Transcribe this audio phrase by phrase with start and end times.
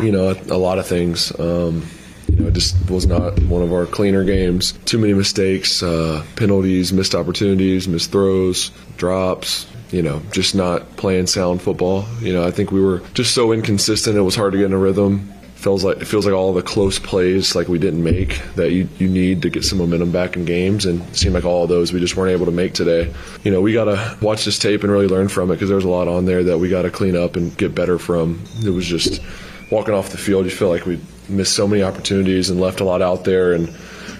[0.00, 1.38] you know, a, a lot of things.
[1.38, 1.86] Um,
[2.28, 4.72] you know, it just was not one of our cleaner games.
[4.86, 9.66] Too many mistakes, uh, penalties, missed opportunities, missed throws, drops.
[9.90, 12.04] You know, just not playing sound football.
[12.20, 14.16] You know, I think we were just so inconsistent.
[14.16, 15.32] It was hard to get in a rhythm
[15.64, 18.86] feels like it feels like all the close plays like we didn't make that you,
[18.98, 21.70] you need to get some momentum back in games and it seemed like all of
[21.70, 23.10] those we just weren't able to make today
[23.44, 25.86] you know we got to watch this tape and really learn from it because there's
[25.86, 28.68] a lot on there that we got to clean up and get better from it
[28.68, 29.22] was just
[29.70, 32.84] walking off the field you feel like we missed so many opportunities and left a
[32.84, 33.74] lot out there and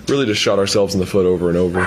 [0.08, 1.84] really just shot ourselves in the foot over and over.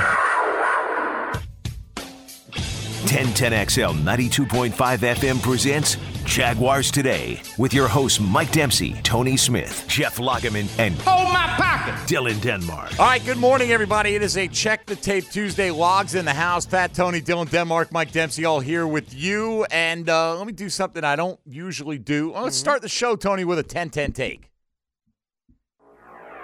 [3.07, 10.67] 1010XL 92.5 FM presents Jaguars Today with your hosts Mike Dempsey, Tony Smith, Jeff Lageman,
[10.77, 11.93] and Hold my pocket.
[12.05, 12.99] Dylan Denmark.
[12.99, 14.13] All right, good morning, everybody.
[14.15, 15.71] It is a Check the Tape Tuesday.
[15.71, 16.65] Logs in the house.
[16.65, 19.63] Fat Tony, Dylan Denmark, Mike Dempsey, all here with you.
[19.71, 22.33] And uh, let me do something I don't usually do.
[22.33, 22.59] Let's Mm-hmm.
[22.59, 24.51] start the show, Tony, with a 10 10 take.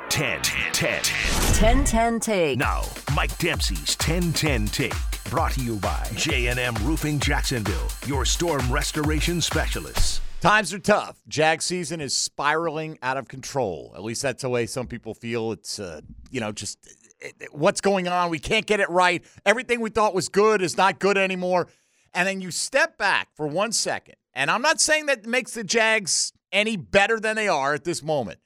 [0.09, 0.41] 10
[0.73, 0.93] 10.
[1.03, 2.58] 1010 Take.
[2.58, 2.83] Now,
[3.15, 4.93] Mike Dempsey's 1010 Take.
[5.34, 10.22] Brought to you by J&M Roofing Jacksonville, your storm restoration specialists.
[10.42, 11.20] Times are tough.
[11.28, 13.94] Jag season is spiraling out of control.
[13.95, 15.52] At least that's the way some people feel.
[15.52, 16.78] It's, uh, you know, just
[17.20, 18.30] it, it- what's going on.
[18.30, 19.26] We can't get it right.
[19.44, 21.67] Everything we thought was good is not good anymore.
[22.14, 24.17] And then you step back for one second.
[24.36, 28.04] And I'm not saying that makes the Jags any better than they are at this
[28.04, 28.38] moment.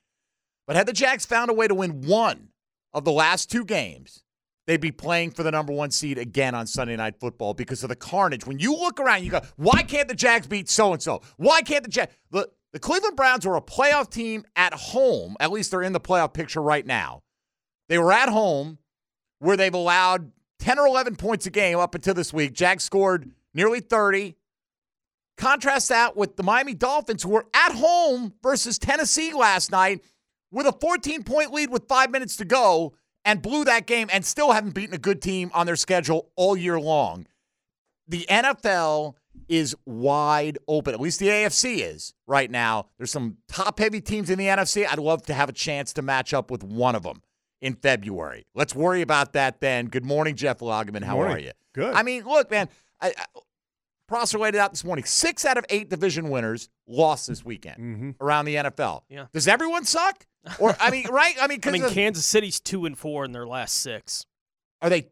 [0.65, 2.47] But had the Jags found a way to win one
[2.93, 4.23] of the last two games,
[4.67, 7.89] they'd be playing for the number one seed again on Sunday Night Football because of
[7.89, 8.45] the carnage.
[8.45, 11.21] When you look around, you go, why can't the Jags beat so and so?
[11.37, 12.13] Why can't the Jags?
[12.29, 15.35] The, Cleveland Browns were a playoff team at home.
[15.39, 17.23] At least they're in the playoff picture right now.
[17.89, 18.77] They were at home
[19.39, 22.53] where they've allowed 10 or 11 points a game up until this week.
[22.53, 24.35] Jags scored nearly 30.
[25.37, 30.03] Contrast that with the Miami Dolphins, who were at home versus Tennessee last night
[30.51, 32.93] with a 14 point lead with five minutes to go
[33.27, 36.55] and blew that game and still haven't beaten a good team on their schedule all
[36.55, 37.27] year long.
[38.07, 39.15] The NFL
[39.49, 40.93] is wide open.
[40.93, 42.87] At least the AFC is right now.
[42.97, 44.87] There's some top heavy teams in the NFC.
[44.89, 47.21] I'd love to have a chance to match up with one of them
[47.61, 48.45] in February.
[48.55, 49.87] Let's worry about that then.
[49.87, 51.03] Good morning, Jeff Lageman.
[51.03, 51.35] How morning.
[51.35, 51.51] are you?
[51.73, 51.93] Good.
[51.93, 52.69] I mean, look, man.
[53.01, 53.25] I, I,
[54.07, 55.03] Prosser laid it out this morning.
[55.03, 58.11] Six out of eight division winners lost this weekend Mm-hmm.
[58.21, 59.01] around the NFL.
[59.09, 59.25] Yeah.
[59.33, 60.25] Does everyone suck?
[60.59, 61.35] Or I mean, right?
[61.41, 64.25] I mean, I mean, of- Kansas City's two and four in their last six.
[64.81, 65.09] are they?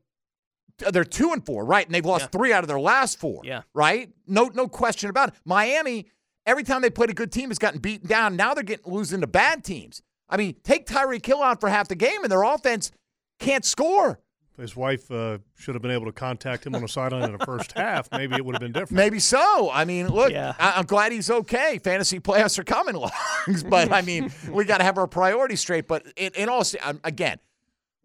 [0.85, 1.85] Uh, they're two and four, right?
[1.85, 2.27] And they've lost Yeah.
[2.39, 3.41] three out of their last four.
[3.45, 3.61] Yeah.
[3.73, 4.09] Right?
[4.27, 5.35] No, no question about it.
[5.45, 6.07] Miami,
[6.45, 8.35] every time they played a good team, has gotten beaten down.
[8.35, 10.01] Now they're getting losing to bad teams.
[10.27, 12.91] I mean, take Tyreek Hill out for half the game, and their offense
[13.39, 14.19] can't score.
[14.57, 17.45] His wife uh, should have been able to contact him on the sideline in the
[17.45, 18.07] first half.
[18.11, 18.91] Maybe it would have been different.
[18.93, 19.69] Maybe so.
[19.71, 20.53] I mean, look, Yeah.
[20.59, 21.79] I- I'm glad he's okay.
[21.83, 23.11] Fantasy playoffs are coming along,
[23.69, 25.87] but I mean, we got to have our priorities straight.
[25.87, 27.39] But in, in all, um, again,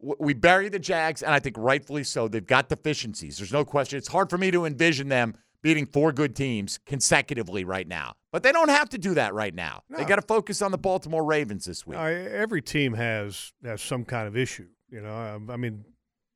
[0.00, 2.26] w- we bury the Jags, and I think rightfully so.
[2.28, 3.38] They've got deficiencies.
[3.38, 3.96] There's no question.
[3.98, 8.42] It's hard for me to envision them beating four good teams consecutively right now, but
[8.42, 9.82] they don't have to do that right now.
[9.90, 11.98] They got to focus on the Baltimore Ravens this week.
[11.98, 14.68] I, every team has has some kind of issue.
[14.90, 15.84] You know, Um, I mean,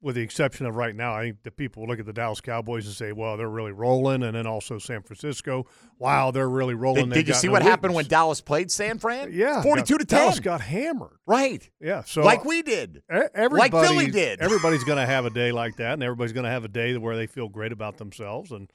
[0.04, 2.84] with the exception of right now, I think the people look at the Dallas Cowboys
[2.86, 5.66] and say, "Well, they're really rolling," and then also San Francisco,
[5.98, 8.04] "Wow, they're really rolling." Did, did you see no what happened when.
[8.04, 9.30] Dallas played San Fran?
[9.32, 10.20] Yeah, forty-two to ten.
[10.20, 11.16] Dallas got hammered.
[11.26, 13.02] right, Yeah, so like we did.
[13.08, 14.40] Everybody, Philly did.
[14.40, 16.96] everybody's going to have a day like that, and everybody's going to have a day
[16.98, 18.52] where they feel great about themselves.
[18.52, 18.70] And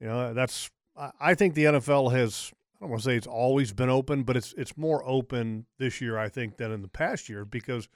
[0.00, 2.52] you know, that's I- I think the NFL has.
[2.76, 6.00] I don't want to say it's always been open, but it's it's more open this
[6.00, 7.88] year, I think, than in the past year because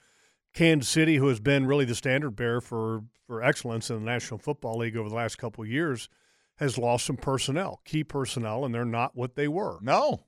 [0.57, 4.39] Kansas City, who has been really the standard bearer for for excellence in the National
[4.39, 6.09] Football League over the last couple of years,
[6.57, 9.79] has lost some personnel, key personnel, and they're not what they were.
[9.83, 10.25] No,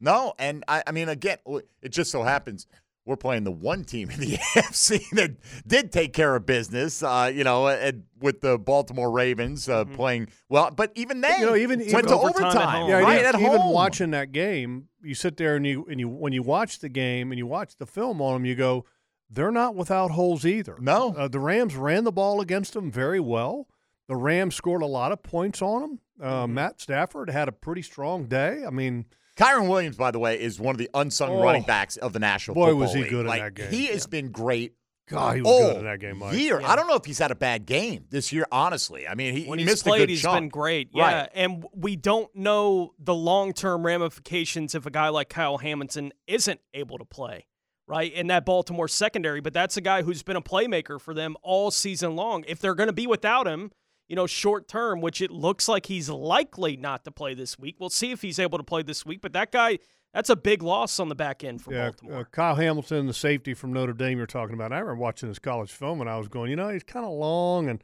[0.00, 1.38] no, and I, I mean, again,
[1.82, 2.66] it just so happens
[3.08, 5.32] we're playing the one team in the AFC that
[5.66, 7.02] did take care of business.
[7.02, 11.40] Uh, you know, and with the Baltimore Ravens uh, playing well, but even they Mm-hmm.
[11.40, 12.90] You know, even- went even to overtime at overtime, home.
[12.90, 13.72] Yeah, right even, at even home.
[13.72, 17.32] watching that game, you sit there and you and you when you watch the game
[17.32, 18.84] and you watch the film on them, you go,
[19.30, 20.76] they're not without holes either.
[20.80, 21.14] No.
[21.16, 23.66] uh, the Rams ran the ball against them very well.
[24.08, 26.00] The Rams scored a lot of points on them.
[26.20, 26.54] Uh, Mm-hmm.
[26.54, 28.64] Matt Stafford had a pretty strong day.
[28.66, 29.04] I mean,
[29.36, 31.42] Kyren Williams, by the way, is one of the unsung Oh.
[31.42, 33.10] running backs of the National Boy, Football was he League.
[33.10, 33.70] good in Like, that game.
[33.70, 34.72] He has been great.
[35.08, 36.34] God, he was all good in that game, Mike.
[36.36, 36.60] year.
[36.60, 36.70] Yeah.
[36.70, 38.46] I don't know if he's had a bad game this year.
[38.52, 40.36] Honestly, I mean, he, When he he's missed a played, good he's chunk.
[40.36, 40.90] been great.
[40.92, 41.28] Yeah, Right.
[41.34, 46.98] and we don't know the long-term ramifications if a guy like Kyle Hamilton isn't able
[46.98, 47.46] to play,
[47.88, 48.12] right?
[48.12, 51.70] In that Baltimore secondary, but that's a guy who's been a playmaker for them all
[51.70, 52.44] season long.
[52.46, 53.72] If they're going to be without him,
[54.08, 57.76] you know, short term, which it looks like he's likely not to play this week.
[57.78, 59.78] We'll see if he's able to play this week, but that guy,
[60.14, 62.20] that's a big loss on the back end for yeah, Baltimore.
[62.20, 64.72] Uh, Kyle Hamilton, the safety from Notre Dame you're talking about.
[64.72, 67.12] I remember watching his college film and I was going, you know, he's kind of
[67.12, 67.82] long and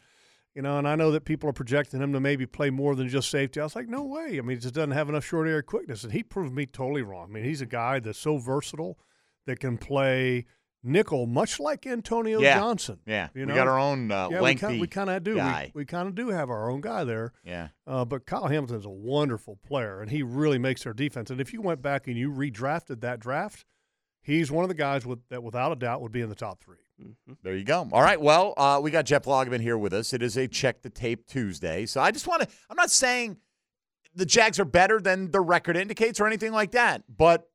[0.55, 3.09] you know, and I know that people are projecting him to maybe play more than
[3.09, 3.59] just safety.
[3.59, 4.39] I was like, no way.
[4.39, 6.05] I mean, he just doesn't have enough short area quickness.
[6.05, 7.31] And he proved me totally wrong.
[7.31, 8.97] I mean, he's a guy that's so versatile
[9.47, 10.47] that can play
[10.83, 12.59] nickel, much like Antonio Yeah.
[12.59, 12.99] Johnson.
[13.07, 13.55] Yeah, You we know?
[13.55, 14.79] got our own uh, yeah, lengthy.
[14.79, 15.33] we kind of do.
[15.33, 15.73] We, guy.
[15.75, 17.33] we kind of do have our own guy there.
[17.45, 21.31] yeah, Uh, but Kyle Hamilton's a wonderful player, and he really makes their defense.
[21.31, 23.65] And if you went back and you redrafted that draft,
[24.23, 26.63] he's one of the guys with, that, without a doubt, would be in the top
[26.63, 26.77] three.
[27.43, 27.89] there you go.
[27.91, 30.13] All right, well, uh, we got Jeff Lageman here with us.
[30.13, 32.49] It is a check the tape Tuesday, so I just want to.
[32.69, 33.39] I'm not saying
[34.15, 37.49] the Jags are better than the record indicates or anything like that, but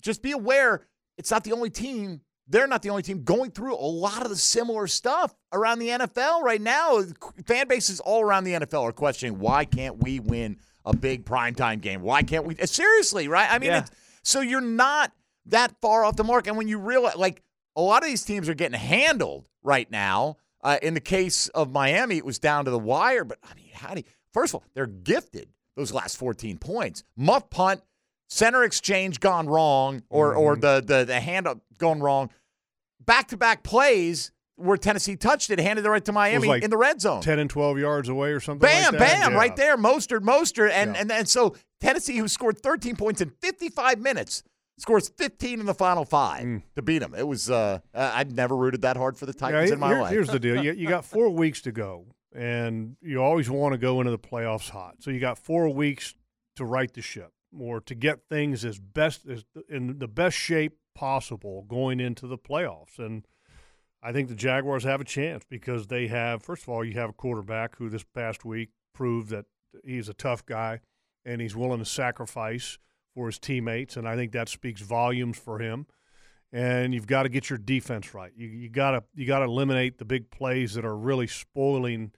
[0.00, 0.84] just be aware
[1.18, 2.20] it's not the only team.
[2.48, 5.88] They're not the only team going through a lot of the similar stuff around the
[5.88, 7.02] NFL right now.
[7.46, 11.80] Fan bases all around the NFL are questioning why can't we win a big primetime
[11.80, 12.02] game?
[12.02, 12.56] Why can't we?
[12.66, 13.48] Seriously, right?
[13.50, 13.78] I mean, Yeah.
[13.80, 13.90] it's,
[14.24, 15.12] so you're not
[15.46, 16.46] that far off the mark.
[16.46, 17.42] And when you realize, like,
[17.76, 20.36] a lot of these teams are getting handled right now.
[20.64, 23.24] Uh, in the case of Miami, it was down to the wire.
[23.24, 27.02] But I mean, how do you, first of all, they're gifted those last 14 points.
[27.16, 27.80] Muff punt,
[28.32, 32.30] center exchange gone wrong, or or the the the hand up gone wrong.
[33.04, 36.70] Back to back plays where Tennessee touched it, handed it right to Miami like in
[36.70, 37.20] the red zone.
[37.20, 39.20] 10 and 12 yards away or something Bam, like that.
[39.20, 39.38] bam, Yeah.
[39.38, 39.76] right there.
[39.76, 40.70] Mostert, Mostert.
[40.70, 41.00] And, Yeah.
[41.00, 44.44] and, and so Tennessee, who scored 13 points in 55 minutes,
[44.78, 47.12] scores 15 in the final five to beat them.
[47.16, 49.40] It was, uh, I'd never rooted that hard for the Mm.
[49.40, 50.12] Yeah, Titans in my here- life.
[50.12, 53.78] Here's the deal: you, you got four weeks to go, and you always want to
[53.78, 54.96] go into the playoffs hot.
[55.00, 56.14] So you got four weeks
[56.56, 60.78] to right the ship, or to get things as best as in the best shape
[60.94, 62.98] possible going into the playoffs.
[62.98, 63.26] And
[64.02, 67.10] I think the Jaguars have a chance because they have, first of all, you have
[67.10, 69.46] a quarterback who this past week proved that
[69.84, 70.80] he's a tough guy
[71.24, 72.78] and he's willing to sacrifice
[73.14, 75.86] for his teammates, and I think that speaks volumes for him
[76.52, 78.32] and you've got to get your defense right.
[78.36, 82.12] You you got to you got to eliminate the big plays that are really spoiling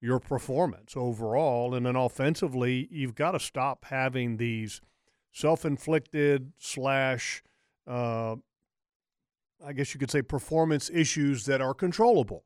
[0.00, 4.80] your performance overall, and then offensively, you've got to stop having these
[5.32, 7.42] self-inflicted slash,
[7.86, 8.36] uh,
[9.64, 12.44] I guess you could say, performance issues that are controllable.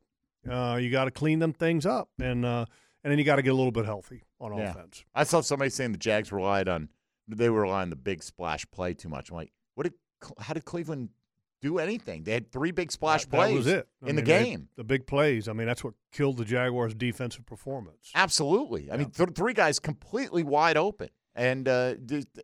[0.48, 2.64] Uh, you got to clean them things up, and uh,
[3.04, 4.70] and then you got to get a little bit healthy on Yeah.
[4.70, 5.04] offense.
[5.14, 6.88] I saw somebody saying the Jags relied on,
[7.28, 9.30] they were relying on the big splash play too much.
[9.30, 9.92] I'm like, what did,
[10.38, 11.10] how did Cleveland
[11.60, 12.24] do anything?
[12.24, 14.68] They had three big splash That- plays That was it in the mean, they- game.
[14.76, 15.48] the big plays.
[15.48, 18.10] I mean, that's what killed the Jaguars' defensive performance.
[18.14, 18.90] Absolutely.
[18.90, 21.94] I mean, th- three guys completely wide open, and uh,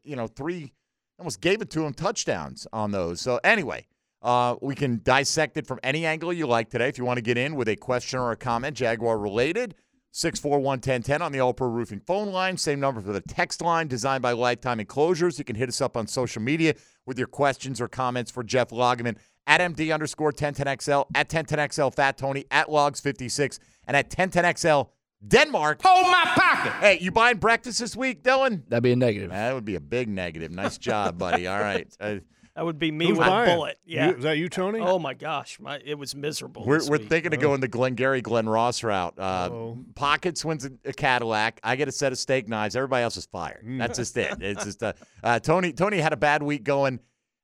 [0.05, 0.73] you know, three
[1.19, 3.21] almost gave it to him touchdowns on those.
[3.23, 3.87] So anyway,
[4.23, 6.89] uh, we can dissect it from any angle you like today.
[6.89, 9.75] If you want to get in with a question or a comment, Jaguar related.
[10.17, 10.81] 641
[11.21, 12.57] on the All Pro Roofing phone line.
[12.57, 15.39] Same number for the text line designed by Lifetime Enclosures.
[15.39, 16.75] You can hit us up on social media
[17.05, 22.17] with your questions or comments for Jeff Lageman at MD underscore 1010XL, at 1010XL Fat
[22.17, 24.89] Tony, at Logs56, and at 1010XL
[25.29, 25.83] Denmark.
[25.85, 26.73] Hold my pocket.
[26.81, 28.63] Hey, you buying breakfast this week, Dylan?
[28.69, 29.29] That'd be a negative.
[29.29, 30.51] That would be a big negative.
[30.51, 31.47] Nice job, buddy.
[31.47, 31.95] All right.
[32.01, 32.17] Uh,
[32.57, 33.51] That would be me Who's with buying?
[33.51, 33.79] a bullet.
[33.85, 34.09] Yeah.
[34.11, 34.81] You- is that you, Tony?
[34.81, 36.65] Oh my gosh, my it was miserable.
[36.65, 37.09] we're we're week.
[37.09, 39.15] thinking of going the Glengarry Glen Ross route.
[39.19, 39.79] Uh, Uh-oh.
[39.95, 41.61] Pockets wins a, a Cadillac.
[41.63, 42.75] I get a set of steak knives.
[42.75, 43.63] Everybody else is fired.
[43.65, 43.79] Mm.
[43.79, 44.41] That's just it.
[44.41, 45.73] It's just uh, uh, Tony.
[45.75, 47.01] Tony had a bad week going,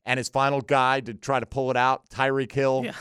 [0.07, 2.09] and his final guy to try to pull it out.
[2.09, 2.93] Tyreek Hill Yeah.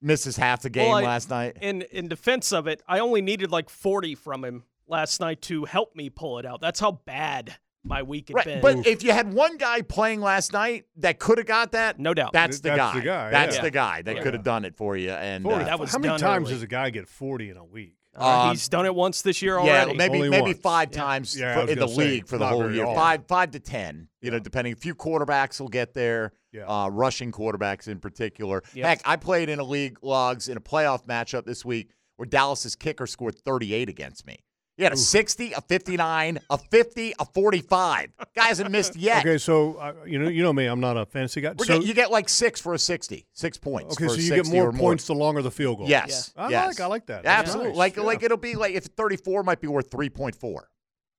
[0.00, 1.56] misses half the game Well, I- last night.
[1.60, 5.64] In in defense of it, I only needed like 40 from him last night to
[5.64, 6.60] help me pull it out.
[6.60, 7.56] That's how bad
[7.88, 8.60] my week had Right, been.
[8.60, 12.14] but if you had one guy playing last night that could have got that, no
[12.14, 12.32] doubt.
[12.32, 12.94] that's the That's guy.
[13.00, 13.62] the guy, That's yeah.
[13.62, 14.22] the guy that Yeah.
[14.22, 15.10] could have done it for you.
[15.10, 16.54] And uh, that was How many times early.
[16.54, 17.94] does a guy get 40 in a week?
[18.16, 19.92] Uh, uh, he's done it once this year already.
[19.92, 20.58] Yeah, maybe Only maybe once.
[20.60, 20.98] five Yeah.
[21.00, 22.84] times Yeah, for- in the say, league for the whole year.
[22.86, 24.08] Five five to ten.
[24.20, 24.72] You know, depending.
[24.72, 26.32] A few quarterbacks will get there.
[26.52, 26.64] Yeah.
[26.66, 28.62] Uh, rushing quarterbacks in particular.
[28.74, 28.86] Yep.
[28.86, 32.74] Heck, I played in a league logs in a playoff matchup this week where Dallas's
[32.74, 34.38] kicker scored 38 against me.
[34.78, 38.12] He had a 60, a 59, a 50, a 45.
[38.34, 39.18] Guy hasn't missed yet.
[39.26, 41.52] Okay, so uh, you know you know me, I'm not a fantasy guy.
[41.58, 43.96] We're So get- you get like six for a 60, six points.
[43.96, 45.88] okay, so you get 60 more or points the longer the field goal.
[45.88, 46.66] Yes, I yes.
[46.68, 47.24] like I like that.
[47.24, 47.70] That's Absolutely.
[47.72, 47.76] nice.
[47.78, 48.02] Like Yeah.
[48.04, 50.60] like it'll be like if 34 might be worth 3.4.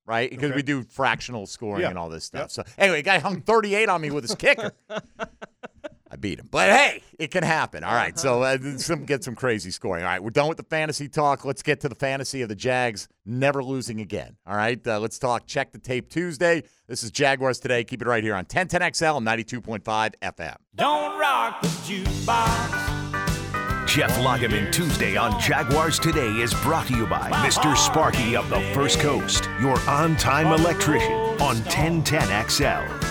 [0.06, 0.28] Right?
[0.30, 0.56] Because Okay.
[0.56, 1.90] we do fractional scoring Yeah.
[1.90, 2.40] and all this stuff.
[2.44, 2.50] Yep.
[2.50, 4.72] So anyway, guy hung 38 on me with his kicker.
[6.10, 6.48] I beat him.
[6.50, 7.84] But hey, it can happen.
[7.84, 8.18] All right.
[8.18, 10.02] So uh, some get some crazy scoring.
[10.02, 11.44] All right, we're done with the fantasy talk.
[11.44, 14.36] Let's get to the fantasy of the Jags never losing again.
[14.46, 14.84] All right.
[14.84, 16.64] Uh, let's talk check the tape Tuesday.
[16.88, 17.84] This is Jaguars today.
[17.84, 20.56] Keep it right here on 1010XL 92.5 FM.
[20.74, 22.90] Don't rock the jukebox.
[23.86, 27.76] Jeff Lageman Tuesday on Jaguars Today is brought to you by Mr.
[27.76, 33.09] Sparky of the First Coast, your on time electrician on 1010XL.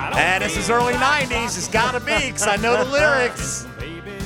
[0.00, 1.56] And this is early 90s.
[1.58, 3.66] It's got to be because I know the lyrics.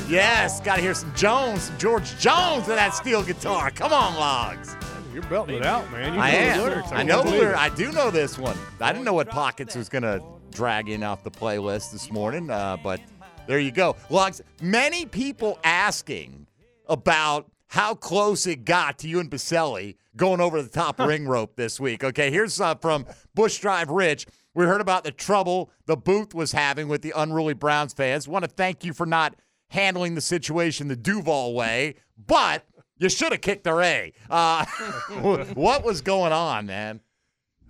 [0.08, 3.70] Yes, got to hear some Jones, some George Jones with that steel guitar.
[3.70, 4.76] Come on, Logs.
[5.12, 6.14] You're belting it out, man.
[6.14, 6.58] You I know am.
[6.58, 6.92] the lyrics.
[6.92, 7.58] I know the lyrics.
[7.58, 8.56] I do know this one.
[8.80, 12.50] I didn't know what Pockets was going to drag in off the playlist this morning,
[12.50, 13.00] uh, but
[13.46, 13.96] there you go.
[14.10, 16.46] Logs, many people asking
[16.88, 21.56] about how close it got to you and Boselli going over the top ring rope
[21.56, 22.04] this week.
[22.04, 24.26] Okay, here's uh, from Bush Drive Rich.
[24.54, 28.28] We heard about the trouble the booth was having with the unruly Browns fans.
[28.28, 29.34] Want to thank you for not
[29.68, 32.64] handling the situation the Duval way, but
[32.98, 34.12] you should have kicked their A.
[34.30, 34.64] Uh,
[35.54, 37.00] what was going on, man?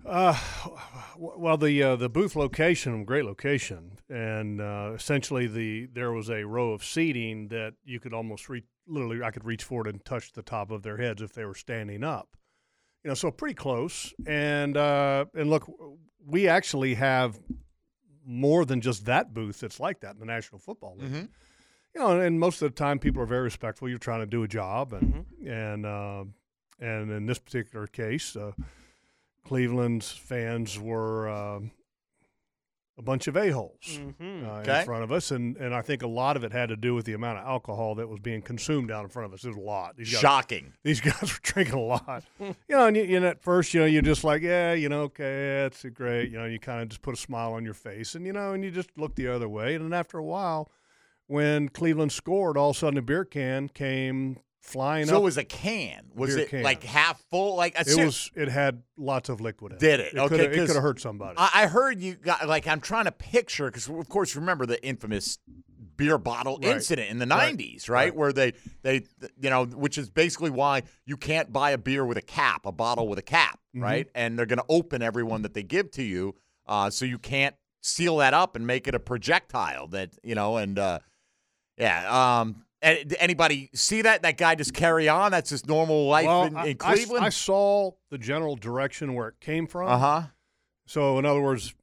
[0.05, 0.37] Uh,
[1.17, 6.43] well, the uh, the booth location, great location, and uh, essentially the there was a
[6.43, 8.65] row of seating that you could almost reach.
[8.87, 11.55] Literally, I could reach forward and touch the top of their heads if they were
[11.55, 12.37] standing up.
[13.03, 14.13] You know, so pretty close.
[14.27, 15.67] And uh, and look,
[16.27, 17.39] we actually have
[18.25, 21.11] more than just that booth that's like that in the National Football League.
[21.93, 23.87] You know, and most of the time people are very respectful.
[23.87, 26.23] You're trying to do a job, and and uh,
[26.79, 28.35] and in this particular case.
[28.35, 28.51] Uh,
[29.45, 31.71] Cleveland's fans were um
[32.97, 34.45] a bunch of a-holes Mm-hmm.
[34.47, 34.79] uh, Okay.
[34.79, 36.95] in front of us, and, and I think a lot of it had to do
[36.95, 39.43] with the amount of alcohol that was being consumed out in front of us.
[39.43, 39.97] It was a lot.
[39.97, 40.73] These guys, Shocking.
[40.83, 42.23] these guys were drinking a lot.
[42.39, 45.01] you know, and, you, and at first, you know, you're just like, yeah, you know,
[45.03, 46.31] okay, that's great.
[46.31, 48.53] You know, you kind of just put a smile on your face, and you know,
[48.53, 49.75] and you just look the other way.
[49.75, 50.71] And then after a while,
[51.27, 55.21] when Cleveland scored, all of a sudden a beer can came flying So up.
[55.21, 56.05] it was a can.
[56.15, 56.63] Was it can.
[56.63, 57.55] like half full?
[57.55, 58.31] Like a it was.
[58.35, 59.79] It had lots of liquid in it.
[59.79, 60.13] Did it?
[60.13, 61.35] It Okay, it could have hurt somebody.
[61.37, 64.83] I, I heard you got like I'm trying to picture because of course remember the
[64.85, 65.37] infamous
[65.97, 66.73] beer bottle Right.
[66.75, 68.05] incident in the 90s, right?
[68.05, 68.15] Right.
[68.15, 69.03] Where they they
[69.39, 72.71] you know which is basically why you can't buy a beer with a cap, a
[72.71, 73.83] bottle with a cap, Mm-hmm.
[73.83, 74.07] right?
[74.15, 76.35] And they're going to open everyone that they give to you,
[76.67, 80.57] uh, so you can't seal that up and make it a projectile that you know
[80.57, 80.99] and uh,
[81.77, 82.39] yeah.
[82.39, 84.21] Um, anybody see that?
[84.21, 85.31] That guy just carry on?
[85.31, 87.25] That's his normal life well, in, in I Cleveland.
[87.25, 89.87] I, saw the general direction where it came from.
[89.89, 90.21] uh huh.
[90.87, 91.73] So, in other words,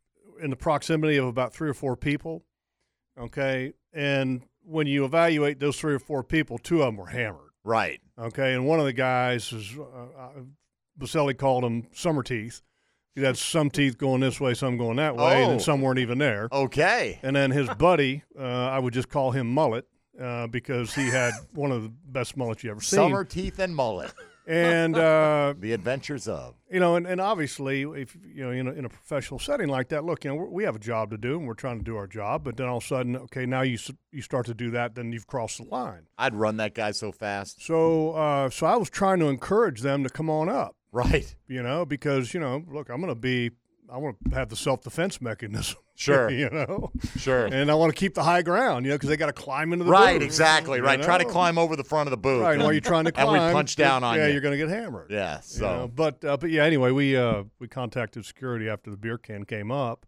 [0.40, 2.44] in the proximity of about three or four people.
[3.18, 7.50] Okay, and when you evaluate those three or four people, two of them were hammered.
[7.64, 8.00] Right.
[8.18, 9.82] Okay, and one of the guys is uh,
[10.18, 10.30] uh,
[10.98, 12.62] Boselli called him summer teeth.
[13.14, 15.48] He had some teeth going this way, some going that way, and Oh.
[15.50, 16.48] then some weren't even there.
[16.50, 17.18] Okay.
[17.22, 19.84] And then his buddy, uh, I would just call him Mullet
[20.20, 22.96] uh, because he had one of the best mullets you ever seen.
[22.98, 24.12] Summer teeth and mullet.
[24.46, 26.54] And uh, The adventures of.
[26.68, 29.88] you know, and, and obviously, if you know, in a, in a professional setting like
[29.90, 31.96] that, look, you know, we're, have a job to do, and we're trying to do
[31.96, 32.42] our job.
[32.42, 33.78] But then all of a sudden, okay, now you
[34.10, 36.06] you start to do that, then you've crossed the line.
[36.18, 37.64] I'd run that guy so fast.
[37.64, 41.34] So, uh, so I was trying to encourage them to come on up, Right.
[41.46, 43.52] you know, because you know, look, I'm going to be,
[43.90, 46.30] I want to have the self defense mechanism, Sure.
[46.30, 47.46] you know, Sure.
[47.46, 49.72] and I want to keep the high ground, you know, because they got to climb
[49.72, 50.78] into the Right, booth, exactly.
[50.78, 51.02] you Right.
[51.02, 52.42] Try to climb over the front of the booth.
[52.42, 54.32] Right, and while you're trying to and we punch down on yeah, you.
[54.32, 55.10] you're going to get hammered.
[55.10, 55.36] Yeah.
[55.36, 56.64] you So know, but uh, but yeah.
[56.64, 60.06] Anyway, we uh, we contacted security after the beer can came up.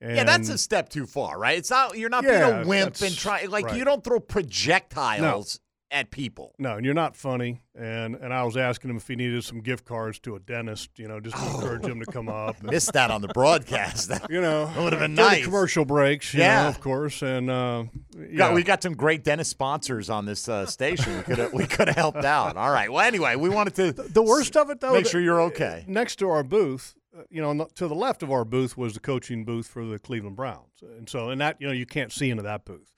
[0.00, 1.56] And yeah, that's a step too far, right?
[1.56, 3.76] It's not you're not Yeah, being a wimp and try like right.
[3.76, 5.60] you don't throw projectiles
[5.92, 6.54] at people.
[6.58, 7.62] no, and you're not funny.
[7.78, 10.90] And and I was asking him if he needed some gift cards to a dentist,
[10.98, 12.58] you know, just to encourage him to come up.
[12.60, 14.10] and, Missed that on the broadcast.
[14.30, 15.44] you know, That would've been during the nice.
[15.44, 16.62] Commercial breaks, you Yeah.
[16.64, 17.84] know, of course, and uh,
[18.18, 18.36] yeah.
[18.36, 21.16] Got, we got some great dentist sponsors on this uh, station.
[21.18, 22.56] We could have we could have helped out.
[22.56, 22.90] All right.
[22.90, 24.92] Well, anyway, we wanted to the worst of it though.
[24.94, 25.84] make sure you're okay.
[25.86, 29.00] next to our booth, uh, you know, to the left of our booth was the
[29.00, 32.30] coaching booth for the Cleveland Browns, and so and that you know you can't see
[32.30, 32.88] into that booth.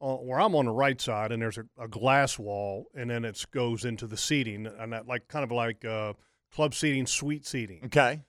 [0.00, 3.24] Uh, where I'm on the right side, and there's a, a glass wall, and then
[3.24, 6.12] it goes into the seating, and that like kind of like uh,
[6.52, 8.20] club seating, suite seating, Okay.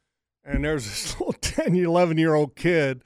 [0.45, 3.03] and there's this little 10, 11 year old kid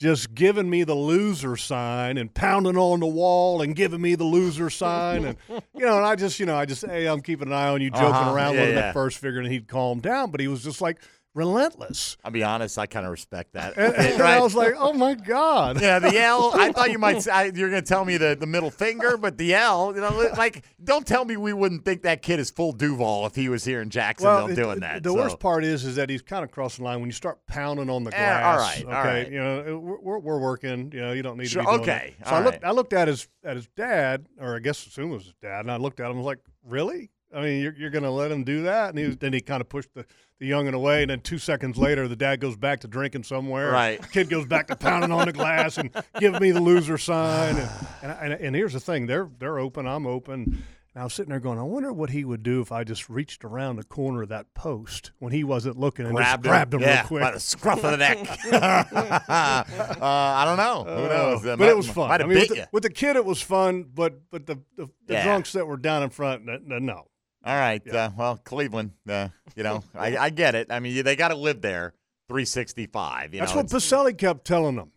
[0.00, 4.22] just giving me the loser sign and pounding on the wall and giving me the
[4.24, 7.48] loser sign and you know and I just you know I just hey I'm keeping
[7.48, 8.32] an eye on you joking Uh-huh.
[8.32, 8.84] around Yeah, with him yeah.
[8.90, 11.00] at first figuring he'd calm down but he was just like
[11.38, 12.78] relentless I'll be honest.
[12.78, 13.76] I kind of respect that.
[13.76, 16.52] and, and I was like oh my god Yeah, the L.
[16.54, 17.26] I thought you might.
[17.32, 19.94] I, you're going to tell me the, the middle finger, but the L.
[19.94, 23.34] You know, like don't tell me we wouldn't think that kid is full Duval if
[23.34, 25.02] he was here in Jacksonville it- doing that.
[25.02, 25.16] The so.
[25.16, 27.88] worst part is, is that he's kind of crossing the line when you start pounding
[27.88, 28.60] on the Eh, all glass.
[28.60, 29.30] right, okay, all right.
[29.32, 30.90] you know we're, we're, we're working.
[30.92, 32.14] You know, you don't need Sure, to be okay.
[32.24, 32.68] So I looked, right.
[32.68, 35.60] I looked at his at his dad, or I guess assume it was his dad,
[35.60, 36.10] and I looked at him.
[36.12, 37.10] and was like, really?
[37.34, 38.88] I mean, you're, you're going to let him do that?
[38.88, 40.06] And he was, then he kind of pushed the,
[40.40, 41.02] the youngin away.
[41.02, 43.70] And then two seconds later, the dad goes back to drinking somewhere.
[43.72, 44.00] Right.
[44.00, 45.90] The kid goes back to pounding on the glass and
[46.20, 47.56] give me the loser sign.
[47.56, 47.70] And,
[48.02, 50.62] and, and, and here's the thing they're, they're open, I'm open.
[50.94, 53.08] And I was sitting there going, I wonder what he would do if I just
[53.10, 56.74] reached around the corner of that post when he wasn't looking and grabbed just grabbed
[56.74, 57.22] him, yeah, real quick.
[57.22, 58.18] by the scruff of the neck.
[58.52, 59.64] uh,
[60.00, 60.84] I don't know.
[60.84, 61.40] Who knows?
[61.40, 62.10] Uh, That but might- it was fun.
[62.10, 62.64] I mean, with the, you.
[62.72, 63.84] with the kid, it was fun.
[63.94, 65.24] But but the the, the Yeah.
[65.24, 67.04] drunks that were down in front, no.
[67.44, 67.86] All right.
[67.88, 70.68] Uh, well, Cleveland, uh, you know, I, I get it.
[70.70, 71.94] I mean, they got to live there
[72.28, 73.34] 365.
[73.34, 74.92] You That's know, what it's- Boselli kept telling them.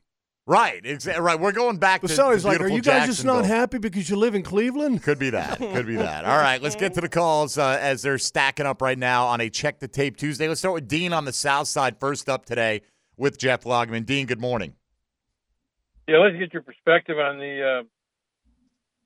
[0.48, 0.82] Right.
[0.84, 1.22] Exactly.
[1.24, 1.40] Right.
[1.40, 4.16] We're going back to Boselli's to like, "Are you guys just not happy because you
[4.18, 5.58] live in Cleveland?" Could be that.
[5.60, 6.26] Could be that.
[6.26, 9.40] All right, let's get to the calls uh, as they're stacking up right now on
[9.40, 10.48] a check the tape Tuesday.
[10.48, 12.82] Let's start with Dean on the South Side first up today
[13.18, 14.04] with Jeff Lageman.
[14.06, 14.74] Dean, good morning.
[16.08, 17.84] Yeah, let's get your perspective on the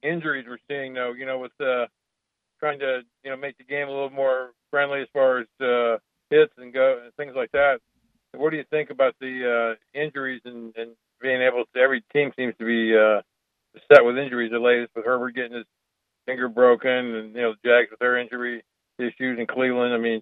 [0.04, 1.12] uh, injuries we're seeing, though.
[1.12, 1.88] You know, with uh,
[2.66, 5.98] trying to you know make the game a little more friendly as far as uh,
[6.32, 7.78] hits and go and things like that.
[8.34, 10.92] What do you think about the uh, injuries and, and
[11.22, 11.80] being able to?
[11.80, 13.22] Every team seems to be uh,
[13.94, 14.52] set with injuries.
[14.52, 15.66] The latest with Herbert getting his
[16.26, 18.64] finger broken, and you know the Jags with their injury
[18.98, 19.94] issues in Cleveland.
[19.94, 20.22] I mean,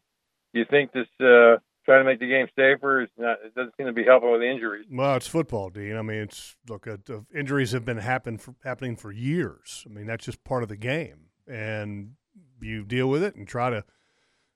[0.53, 3.37] do you think this uh, trying to make the game safer is not?
[3.43, 4.85] It doesn't seem to be helping with injuries.
[4.91, 5.95] Well, it's football, Dean.
[5.95, 9.85] I mean, it's look, uh, uh, injuries have been happen for, happening for years.
[9.89, 12.15] I mean, that's just part of the game, and
[12.63, 13.83] you deal with it and try to,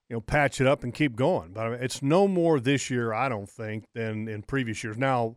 [0.09, 1.53] you know, patch it up and keep going.
[1.53, 4.97] But I mean, it's no more this year, I don't think, than in previous years.
[4.97, 5.35] Now,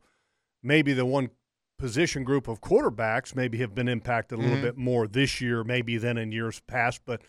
[0.63, 1.31] maybe the one
[1.79, 4.63] position group of quarterbacks maybe have been impacted a little Mhm.
[4.63, 7.23] bit more this year, maybe than in years past, but.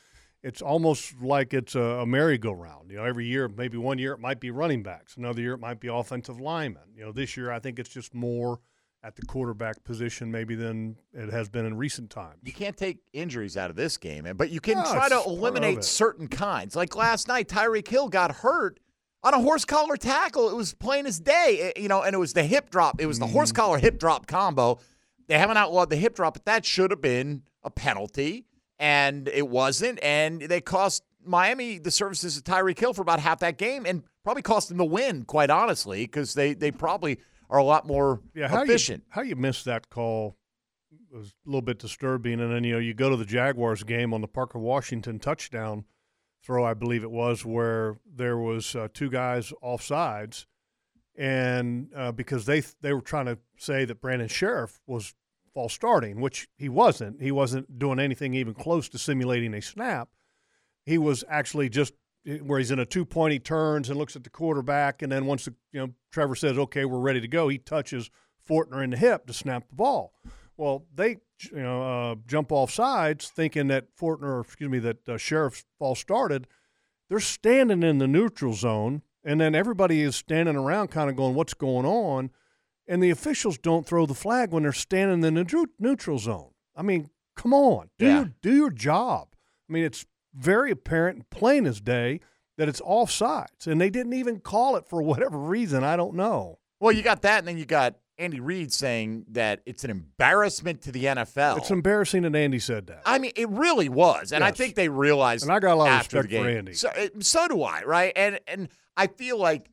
[0.44, 2.90] It's almost like it's a, a merry-go-round.
[2.90, 5.60] You know, every year, maybe one year it might be running backs, another year it
[5.60, 6.82] might be offensive linemen.
[6.96, 8.60] You know, this year I think it's just more
[9.04, 12.38] at the quarterback position maybe than it has been in recent times.
[12.44, 15.84] You can't take injuries out of this game, but you can No, try to eliminate
[15.84, 16.76] certain kinds.
[16.76, 18.80] Like last night, Tyreek Hill got hurt
[19.24, 20.50] on a horse collar tackle.
[20.50, 23.02] It was plain as day, eh, you know, and it was the hip drop.
[23.02, 23.34] It was the Mm-hmm.
[23.34, 24.80] horse collar hip drop combo.
[25.28, 28.46] They haven't outlawed the hip drop, but that should have been a penalty,
[28.78, 29.98] and it wasn't.
[30.04, 34.04] And they cost Miami the services of Tyreek Hill for about half that game, and
[34.24, 37.18] probably cost them the win, quite honestly, because they they probably
[37.52, 39.04] are a lot more Yeah, how efficient.
[39.06, 40.38] you how you missed that call
[41.12, 42.40] was a little bit disturbing.
[42.40, 45.86] And then you know you go to the Jaguars game on the Parker Washington touchdown
[46.44, 50.48] throw, I believe it was, where there was uh, two guys off sides,
[51.16, 55.14] and uh, because they they were trying to say that Brandon Scherff was
[55.54, 57.22] false starting, which he wasn't.
[57.22, 60.10] He wasn't doing anything even close to simulating a snap.
[60.84, 61.94] He was actually just
[62.44, 65.26] where he's in a two point, he turns and looks at the quarterback, and then
[65.26, 68.10] once the, you know Trevor says, "Okay, we're ready to go," he touches
[68.48, 70.14] Fortner in the hip to snap the ball.
[70.58, 71.18] Well, they
[71.52, 71.82] you know
[72.12, 76.48] uh, jump off sides thinking that Fortner, or excuse me, that uh, Scherff's false started.
[77.10, 81.34] They're standing in the neutral zone, and then everybody is standing around, kind of going,
[81.36, 82.30] "What's going on?"
[82.88, 86.52] And the officials don't throw the flag when they're standing in the neutral- neutral zone.
[86.76, 88.16] I mean, come on, do Yeah.
[88.18, 89.30] your do your job.
[89.70, 92.20] I mean, it's very apparent and plain as day
[92.58, 95.84] that it's offsides, and they didn't even call it for whatever reason.
[95.84, 96.60] I don't know.
[96.80, 100.82] Well, you got that, and then you got Andy Reid saying that it's an embarrassment
[100.84, 101.58] to the NFL.
[101.58, 103.02] It's embarrassing that Andy said that.
[103.06, 105.44] I mean, it really was, and I think they realized.
[105.44, 106.50] And I got a lot of after the respect for.
[106.50, 106.74] Andy.
[106.74, 108.14] So, eh, so do I, right?
[108.16, 109.72] And and I feel like,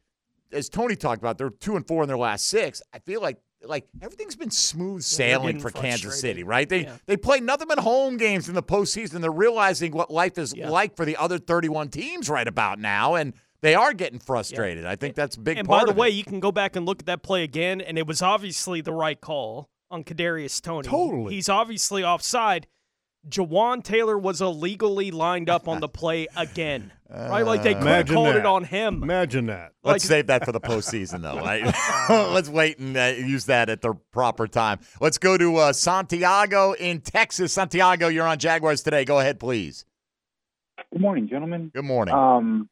[0.53, 2.81] as Tony talked about, they're two and four in their last six.
[2.93, 6.21] I feel like like everything's been smooth sailing getting for Kansas.
[6.21, 6.69] City, right?
[6.69, 6.97] They Yeah.
[7.07, 9.21] they play nothing but home games in the postseason.
[9.21, 10.71] They're realizing what life is Yeah.
[10.71, 14.87] like for the other 31 teams right about now, and they are getting frustrated.
[14.87, 16.15] I think that's a big And by the way, it.
[16.15, 18.93] you can go back and look at that play again, and it was obviously the
[18.93, 20.87] right call on Kadarius Toney.
[20.89, 21.35] Totally.
[21.35, 22.67] he's obviously offside.
[23.29, 27.43] Jawaan Taylor was illegally lined up on the play again, right?
[27.43, 28.37] Like they could have called that.
[28.37, 29.03] it on him.
[29.03, 29.73] Imagine that.
[29.83, 31.39] Let's save that for the postseason, though.
[31.39, 31.65] Right?
[32.09, 34.81] Let's wait and uh, use that at the proper time.
[35.01, 37.53] Let's go to uh, Santiago in Texas.
[37.53, 39.05] Santiago, you're on Jaguars today.
[39.05, 39.85] Go ahead, please.
[40.93, 41.71] Good morning, gentlemen.
[41.75, 42.15] Good morning.
[42.15, 42.69] Um,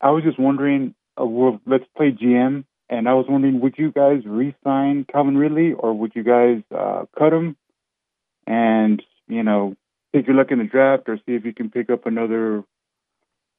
[0.00, 3.90] I was just wondering, uh, well, let's play GM, and I was wondering, would you
[3.90, 7.56] guys re-sign Calvin Ridley, or would you guys uh, cut him,
[8.46, 9.74] and you know,
[10.14, 12.64] take your luck in the draft, or see if you can pick up another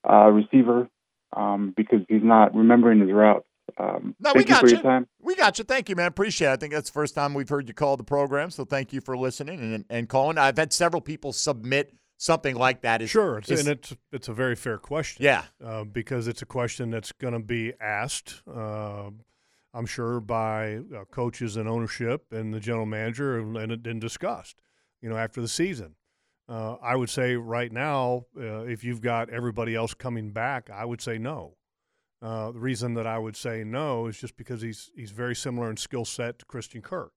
[0.10, 0.88] uh, receiver,
[1.36, 3.46] um, because he's not remembering his routes.
[3.78, 4.74] Um, No, we thank you got for you.
[4.74, 5.08] your time.
[5.22, 5.64] We got you.
[5.64, 6.08] Thank you, man.
[6.08, 6.52] Appreciate it.
[6.54, 9.02] I think that's the first time we've heard you call the program, so thank you
[9.02, 10.38] for listening and, and calling.
[10.38, 13.02] I've had several people submit something like that.
[13.02, 15.24] Is, Sure, it's, is- and it's it's a very fair question.
[15.24, 15.44] yeah.
[15.64, 19.10] uh, because it's a question that's going to be asked, uh,
[19.74, 24.58] I'm sure, by uh, coaches and ownership and the general manager, and, and, and discussed,
[25.00, 25.94] you know, after the season.
[26.50, 30.84] Uh, I would say right now, uh, if you've got everybody else coming back, I
[30.84, 31.58] would say no.
[32.22, 35.70] Uh, the reason that I would say no is just because he's he's very similar
[35.70, 37.14] in skill set to Christian Kirk.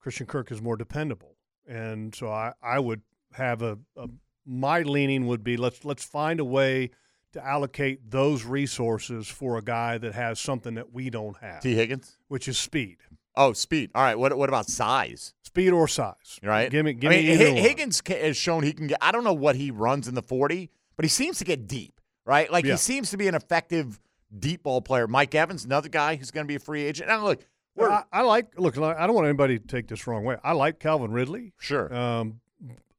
[0.00, 1.36] Christian Kirk is more dependable,
[1.68, 3.02] and so I, I would
[3.34, 4.08] have a, a
[4.44, 6.90] my leaning would be let's let's find a way
[7.34, 11.74] to allocate those resources for a guy that has something that we don't have, Tee
[11.74, 12.16] Higgins.
[12.26, 12.96] which is speed,
[13.36, 13.90] Oh, speed.
[13.94, 14.18] All right.
[14.18, 15.34] What what about size?
[15.42, 16.38] speed or size.
[16.42, 16.70] Right.
[16.70, 17.56] Give me give I mean, me one.
[17.56, 18.98] Higgins has shown he can get.
[19.02, 22.00] I don't know what he runs in the forty, but he seems to get deep.
[22.24, 22.50] Right.
[22.50, 22.72] Like Yeah.
[22.72, 24.00] he seems to be an effective
[24.38, 25.06] deep ball player.
[25.06, 27.08] Mike Evans, another guy who's going to be a free agent.
[27.08, 27.44] Now look,
[27.76, 28.78] we're I, I like look.
[28.78, 30.36] I don't want anybody to take this wrong way.
[30.42, 31.52] I like Calvin Ridley.
[31.58, 31.92] sure.
[31.94, 32.40] Um,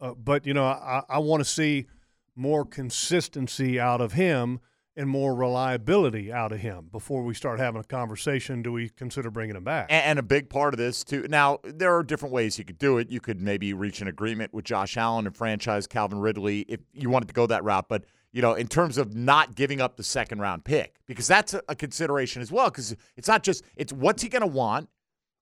[0.01, 1.87] uh, but you know, I, I want to see
[2.35, 4.59] more consistency out of him
[4.95, 8.61] and more reliability out of him before we start having a conversation.
[8.61, 9.87] Do we consider bringing him back?
[9.89, 11.25] And, and a big part of this too.
[11.29, 13.09] Now there are different ways you could do it.
[13.09, 17.09] You could maybe reach an agreement with Josh Allen and franchise Calvin Ridley if you
[17.09, 17.87] wanted to go that route.
[17.89, 21.53] But you know, in terms of not giving up the second round pick, because that's
[21.53, 22.69] a, a consideration as well.
[22.69, 24.89] Because it's not just it's what's he going to want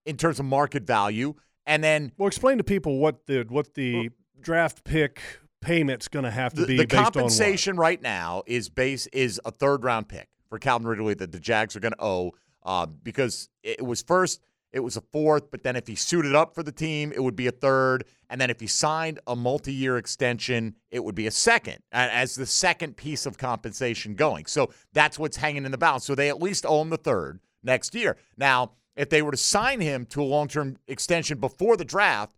[0.06, 1.34] in terms of market value,
[1.66, 4.10] and then well, explain to people what the what the
[4.42, 5.22] draft pick
[5.62, 7.14] payment's going to have to the, be the based on what.
[7.14, 11.40] compensation right now is base is a third round pick for Calvin Ridley that the
[11.40, 12.32] Jags are going to owe
[12.64, 14.42] uh, because it was first
[14.74, 17.36] it was a fourth, but then if he suited up for the team, it would
[17.36, 21.28] be a third, and then if he signed a multi year extension, it would be
[21.28, 24.46] a second as the second piece of compensation going.
[24.46, 26.06] So that's what's hanging in the balance.
[26.06, 28.18] So they at least owe him the third next year.
[28.38, 32.38] Now, if they were to sign him to a long term extension before the draft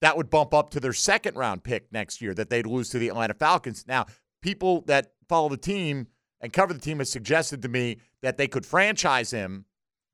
[0.00, 2.98] that would bump up to their second round pick next year that they'd lose to
[2.98, 3.84] the Atlanta Falcons.
[3.86, 4.06] Now,
[4.42, 6.08] people that follow the team
[6.40, 9.64] and cover the team has suggested to me that they could franchise him,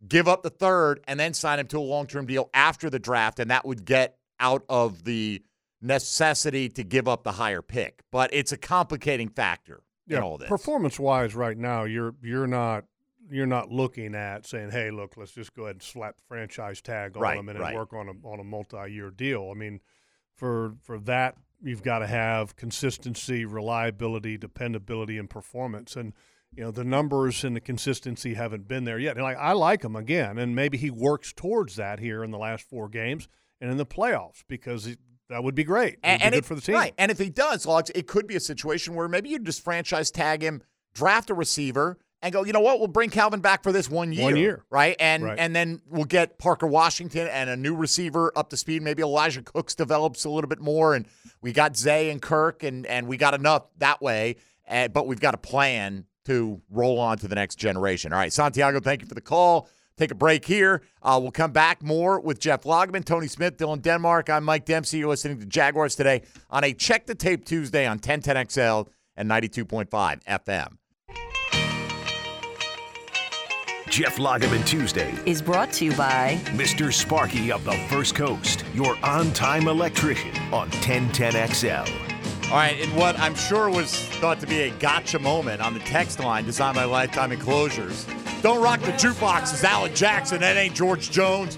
[0.06, 2.98] give up the third, and then sign him to a long term deal after the
[2.98, 5.42] draft, and that would get out of the
[5.82, 8.02] necessity to give up the higher pick.
[8.10, 10.48] But it's a complicating factor in all this.
[10.48, 12.84] Performance wise, right now, you're you're not
[13.30, 16.80] you're not looking at saying, "Hey, look, let's just go ahead and slap the franchise
[16.80, 17.74] tag on Right, them and right.
[17.74, 19.80] work on a on a multi year deal." I mean,
[20.34, 25.96] for for that, you've got to have consistency, reliability, dependability, and performance.
[25.96, 26.12] And
[26.52, 29.16] you know the numbers and the consistency haven't been there yet.
[29.16, 32.38] And like I like him again, and maybe he works towards that here in the
[32.38, 33.28] last four games
[33.60, 34.96] and in the playoffs because
[35.30, 35.94] that would be great.
[35.94, 36.74] It would and, be and good it- for the team.
[36.74, 36.94] Right.
[36.98, 40.10] And if he does, Logs, it could be a situation where maybe you just franchise
[40.10, 43.70] tag him, draft a receiver, and go, you know what, we'll bring Calvin back for
[43.70, 44.24] this one year.
[44.24, 44.64] One year.
[44.70, 44.96] Right?
[44.98, 45.38] And Right.
[45.38, 48.82] and then we'll get Parker Washington and a new receiver up to speed.
[48.82, 50.94] Maybe Elijah Cooks develops a little bit more.
[50.94, 51.06] And
[51.42, 54.36] we got Zay and Kirk and and we got enough that way.
[54.68, 58.12] Uh, but we've got a plan to roll on to the next generation.
[58.12, 59.68] All right, Santiago, thank you for the call.
[59.98, 60.80] Take a break here.
[61.02, 64.30] Uh, we'll come back more with Jeff Lageman, Tony Smith, Dylan Denmark.
[64.30, 64.98] I'm Mike Dempsey.
[64.98, 69.88] You're listening to Jaguars today on a Check the Tape Tuesday on 1010XL and 92.5
[70.24, 70.78] FM.
[73.94, 75.14] Jeff Lageman Tuesday.
[75.24, 76.92] Is brought to you by Mr.
[76.92, 81.88] Sparky of the First Coast, your on time electrician on 1010XL.
[82.50, 85.80] All right, in what I'm sure was thought to be a gotcha moment on the
[85.80, 88.04] text line designed by Lifetime Enclosures.
[88.42, 90.40] Don't rock the jukebox is Alan Jackson.
[90.40, 91.56] That ain't George Jones.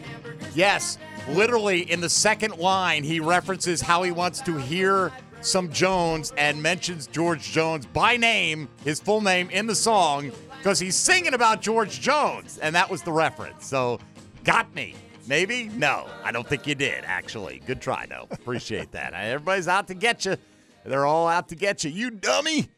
[0.55, 0.99] Yes,
[1.31, 6.63] literally in the second line, he references how he wants to hear some Jones and
[6.63, 11.61] mentions George Jones by name, his full name in the song, because he's singing about
[11.61, 12.59] George Jones.
[12.59, 13.67] And that was the reference.
[13.67, 13.99] So,
[14.45, 14.95] got me.
[15.29, 15.71] Maybe?
[15.75, 17.61] No, I don't think you did, actually.
[17.67, 18.29] Good try, though.
[18.31, 19.13] Appreciate that.
[19.13, 20.37] Everybody's out to get you.
[20.85, 21.91] They're all out to get you.
[21.91, 22.69] You dummy.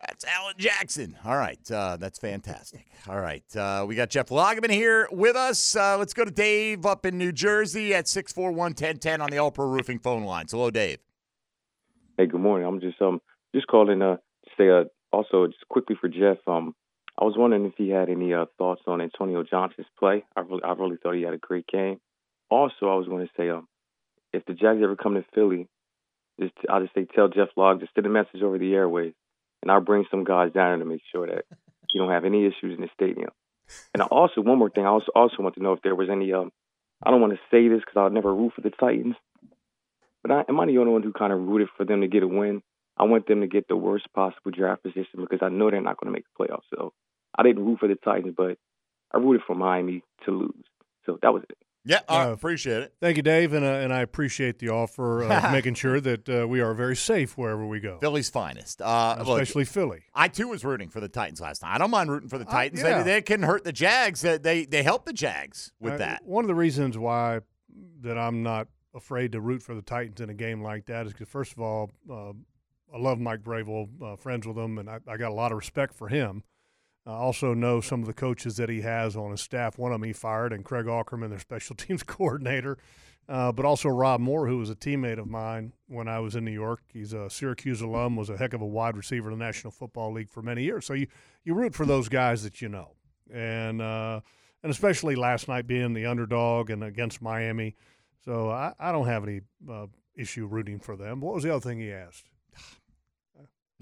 [0.00, 1.16] That's Alan Jackson.
[1.24, 1.58] All right.
[1.70, 2.86] Uh, that's fantastic.
[3.08, 3.44] All right.
[3.54, 5.76] Uh, we got Jeff Lageman here with us.
[5.76, 9.52] Uh, let's go to Dave up in New Jersey at 641 1010 on the All
[9.52, 10.52] Pro Roofing phone lines.
[10.52, 10.98] Hello, Dave.
[12.18, 12.66] Hey, good morning.
[12.66, 13.20] I'm just um
[13.54, 16.74] just calling uh to say uh also just quickly for Jeff um
[17.18, 20.24] I was wondering if he had any uh thoughts on Antonio Johnson's play.
[20.36, 22.00] I really I really thought he had a great game.
[22.50, 23.68] Also, I was going to say um
[24.32, 25.68] if the Jags ever come to Philly,
[26.40, 29.14] just I'll just say tell Jeff Log just send a message over the airways,
[29.62, 31.44] and I'll bring some guys down there to make sure that
[31.92, 33.30] you don't have any issues in the stadium.
[33.94, 36.08] And I also one more thing, I also also want to know if there was
[36.10, 36.50] any um
[37.02, 39.16] I don't want to say this because I'll never root for the Titans,
[40.22, 42.22] but I, am I the only one who kind of rooted for them to get
[42.22, 42.62] a win?
[42.96, 45.96] I want them to get the worst possible draft position because I know they're not
[45.98, 46.62] going to make the playoffs.
[46.74, 46.92] So
[47.36, 48.58] I didn't root for the Titans, but
[49.12, 50.64] I rooted for Miami to lose.
[51.06, 51.56] So that was it.
[51.84, 52.94] Yeah, I Uh, appreciate it.
[53.00, 56.46] Thank you, Dave, and uh, and I appreciate the offer of making sure that uh,
[56.46, 58.80] we are very safe wherever we go, Philly's finest.
[58.80, 60.04] Uh, look, especially Philly.
[60.14, 61.74] I too was rooting for the Titans last night.
[61.74, 62.82] I don't mind rooting for the Uh, Titans.
[62.82, 63.02] yeah.
[63.02, 64.20] They, they can hurt the Jags.
[64.20, 66.24] They they, they help the Jags with Uh, that.
[66.24, 67.40] One of the reasons why
[68.02, 71.12] that I'm not afraid to root for the Titans in a game like that is
[71.12, 72.32] because, first of all, uh,
[72.92, 75.58] I love Mike Vrabel, uh, friends with him, and I, I, got a lot of
[75.58, 76.44] respect for him.
[77.06, 79.78] I also know some of the coaches that he has on his staff.
[79.78, 82.76] One of them he fired, and Craig Aukerman, their special teams coordinator,
[83.28, 86.44] uh, but also Rob Moore, who was a teammate of mine when I was in
[86.44, 86.80] New York.
[86.92, 90.12] He's a Syracuse alum, was a heck of a wide receiver in the National Football
[90.12, 90.84] League for many years.
[90.84, 91.06] So you,
[91.44, 92.94] you root for those guys that you know.
[93.32, 94.20] And, uh,
[94.62, 97.74] and especially last night being the underdog and against Miami.
[98.24, 101.20] So I, I don't have any uh, issue rooting for them.
[101.20, 102.31] What was the other thing he asked?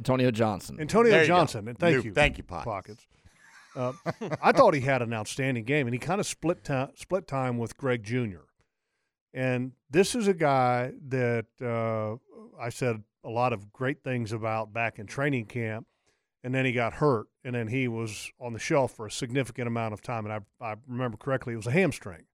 [0.00, 0.78] Antonio Johnson.
[0.80, 1.68] Antonio Johnson.
[1.68, 2.14] And thank New- you.
[2.14, 3.06] thank you, Pockets.
[3.76, 3.92] Uh,
[4.42, 7.58] I thought he had an outstanding game, and he kind of split ti split time
[7.58, 8.40] with Greg Jr.
[9.34, 12.16] And this is a guy that uh,
[12.60, 15.86] I said a lot of great things about back in training camp,
[16.42, 19.68] and then he got hurt, and then he was on the shelf for a significant
[19.68, 20.24] amount of time.
[20.26, 22.24] And I, I remember correctly, it was a hamstring,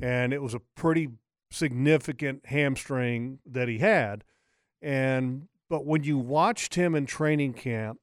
[0.00, 1.08] and it was a pretty
[1.50, 4.24] significant hamstring that he had.
[4.80, 7.98] And but when you watched him in training camp,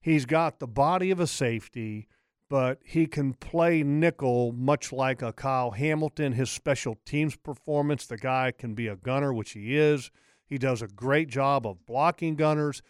[0.00, 2.08] he's got the body of a safety,
[2.48, 6.32] but he can play nickel much like a Kyle Hamilton.
[6.32, 10.10] His special teams performance, the guy can be a gunner, which he is.
[10.44, 12.82] He does a great job of blocking gunners.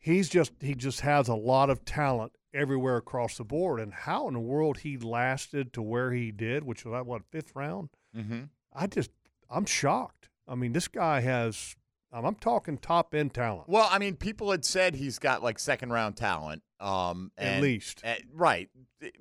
[0.00, 3.78] He's just he just has a lot of talent everywhere across the board.
[3.78, 7.22] And how in the world he lasted to where he did, which was that what
[7.30, 7.90] fifth round?
[8.16, 8.46] Mm-hmm.
[8.72, 9.12] I just
[9.48, 10.28] I'm shocked.
[10.48, 11.76] I mean, this guy has.
[12.14, 13.68] I'm I'm talking top end talent.
[13.68, 18.02] Well, I mean, people had said he's got like second round talent, um, At least.
[18.32, 18.70] right?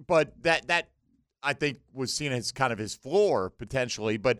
[0.05, 0.89] But that that
[1.41, 4.17] I think was seen as kind of his floor potentially.
[4.17, 4.39] But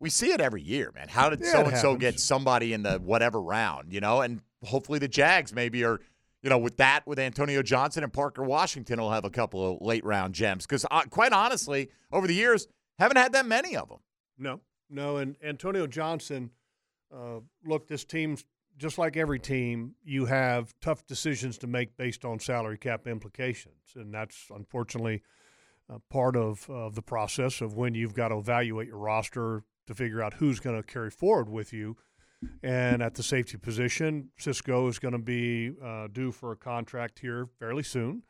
[0.00, 1.08] we see it every year, man.
[1.08, 3.92] How did so and so get somebody in the whatever round?
[3.92, 6.00] You know, and hopefully the Jags maybe are.
[6.44, 9.80] You know, with that, with Antonio Johnson and Parker Washington, will have a couple of
[9.80, 10.66] late round gems.
[10.66, 12.66] Because uh, quite honestly, over the years,
[12.98, 13.98] haven't had that many of them.
[14.36, 16.50] No, no, and Antonio Johnson.
[17.14, 18.44] Uh, look, this team's
[18.78, 19.94] just like every team.
[20.04, 25.22] You have tough decisions to make based on salary cap implications, and that's unfortunately
[25.92, 29.94] uh, part of uh, the process of when you've got to evaluate your roster to
[29.94, 31.96] figure out who's going to carry forward with you.
[32.62, 37.20] And at the safety position, Cisco is going to be uh, due for a contract
[37.20, 38.22] here fairly soon.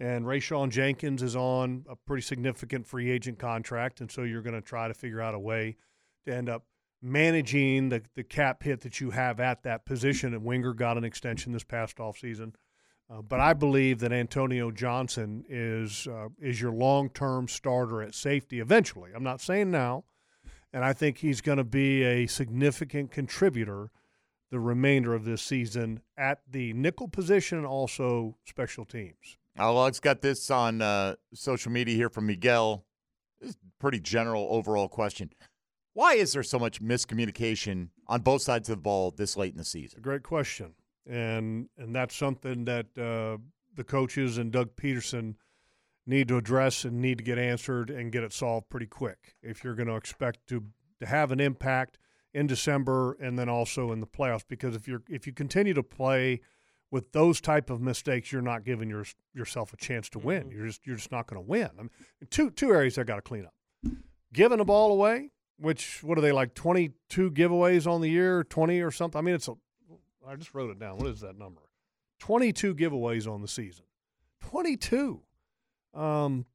[0.00, 4.00] And Rayshawn Jenkins is on a pretty significant free agent contract.
[4.00, 5.76] And so you're going to try to figure out a way
[6.26, 6.64] to end up
[7.04, 10.32] managing the, the cap hit that you have at that position.
[10.34, 12.54] And Wingard got an extension this past offseason.
[13.10, 18.14] Uh, but I believe that Antonio Johnson is uh, is your long term starter at
[18.14, 19.10] safety eventually.
[19.14, 20.04] I'm not saying now,
[20.72, 23.90] and I think he's going to be a significant contributor
[24.50, 29.36] the remainder of this season at the nickel position and also special teams.
[29.58, 32.84] Well, it's got this on uh, social media here from Miguel.
[33.40, 35.30] This is pretty general overall question.
[35.94, 39.58] Why is there so much miscommunication on both sides of the ball this late in
[39.58, 40.02] the season?
[40.02, 40.74] Great question,
[41.08, 43.38] and and that's something that uh,
[43.74, 45.36] the coaches and Doug Pederson
[46.06, 49.64] need to address and need to get answered and get it solved pretty quick if
[49.64, 50.64] you're going to expect to
[51.00, 51.98] to have an impact
[52.32, 54.44] in December and then also in the playoffs.
[54.46, 56.40] Because if you're if you continue to play
[56.90, 60.50] with those type of mistakes, you're not giving your, yourself a chance to win.
[60.50, 61.70] You're just you're just not going to win.
[61.78, 61.90] I mean,
[62.30, 63.54] two two areas I got to clean up:
[64.32, 68.44] giving the ball away, which what are they like twenty two giveaways on the year,
[68.44, 69.18] twenty or something.
[69.18, 69.54] I mean, it's a
[70.26, 70.98] I just wrote it down.
[70.98, 71.60] What is that number?
[72.18, 73.84] Twenty two giveaways on the season.
[74.40, 75.22] Twenty two.
[75.92, 76.46] Um,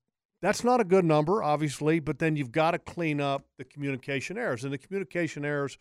[0.41, 4.38] that's not a good number, obviously, but then you've got to clean up the communication
[4.38, 4.63] errors.
[4.63, 5.77] And the communication errors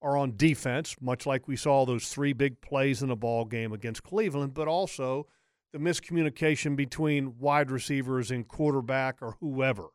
[0.00, 3.72] are on defense, much like we saw those three big plays in a ball game
[3.72, 5.26] against Cleveland, but also
[5.72, 9.88] the miscommunication between wide receivers and quarterback or whoever.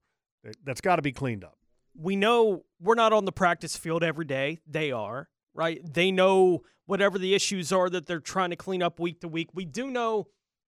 [0.63, 1.57] That's got to be cleaned up.
[1.95, 4.59] We know we're not on the practice field every day.
[4.67, 5.81] They are, right?
[5.83, 9.49] They know whatever the issues are that they're trying to clean up week to week.
[9.53, 10.27] We do know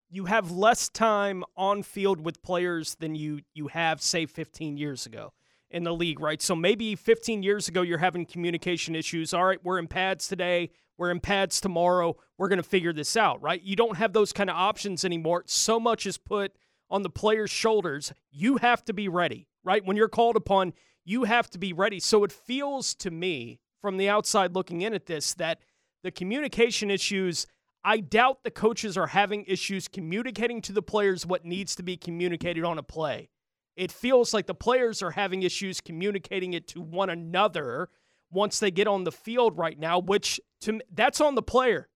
[0.10, 5.06] you have less time on field with players than you you have say 15 years
[5.06, 5.34] ago
[5.72, 6.42] in the league, right?
[6.42, 9.34] So maybe 15 years ago you're having communication issues.
[9.34, 12.16] All right, we're in pads today, we're in pads tomorrow.
[12.38, 13.62] We're going to figure this out, right?
[13.62, 15.44] You don't have those kind of options anymore.
[15.48, 16.54] So much is put
[16.90, 18.14] on the player's shoulders.
[18.32, 19.84] You have to be ready, right?
[19.84, 20.74] When you're called upon,
[21.06, 22.00] you have to be ready.
[22.00, 25.60] So it feels to me from the outside looking in at this that
[26.04, 27.48] the communication issues,
[27.84, 31.96] I doubt the coaches are having issues communicating to the players what needs to be
[31.96, 33.30] communicated on a play.
[33.76, 37.90] It feels like the players are having issues communicating it to one another
[38.32, 41.88] once they get on the field right now, which to that's on the player.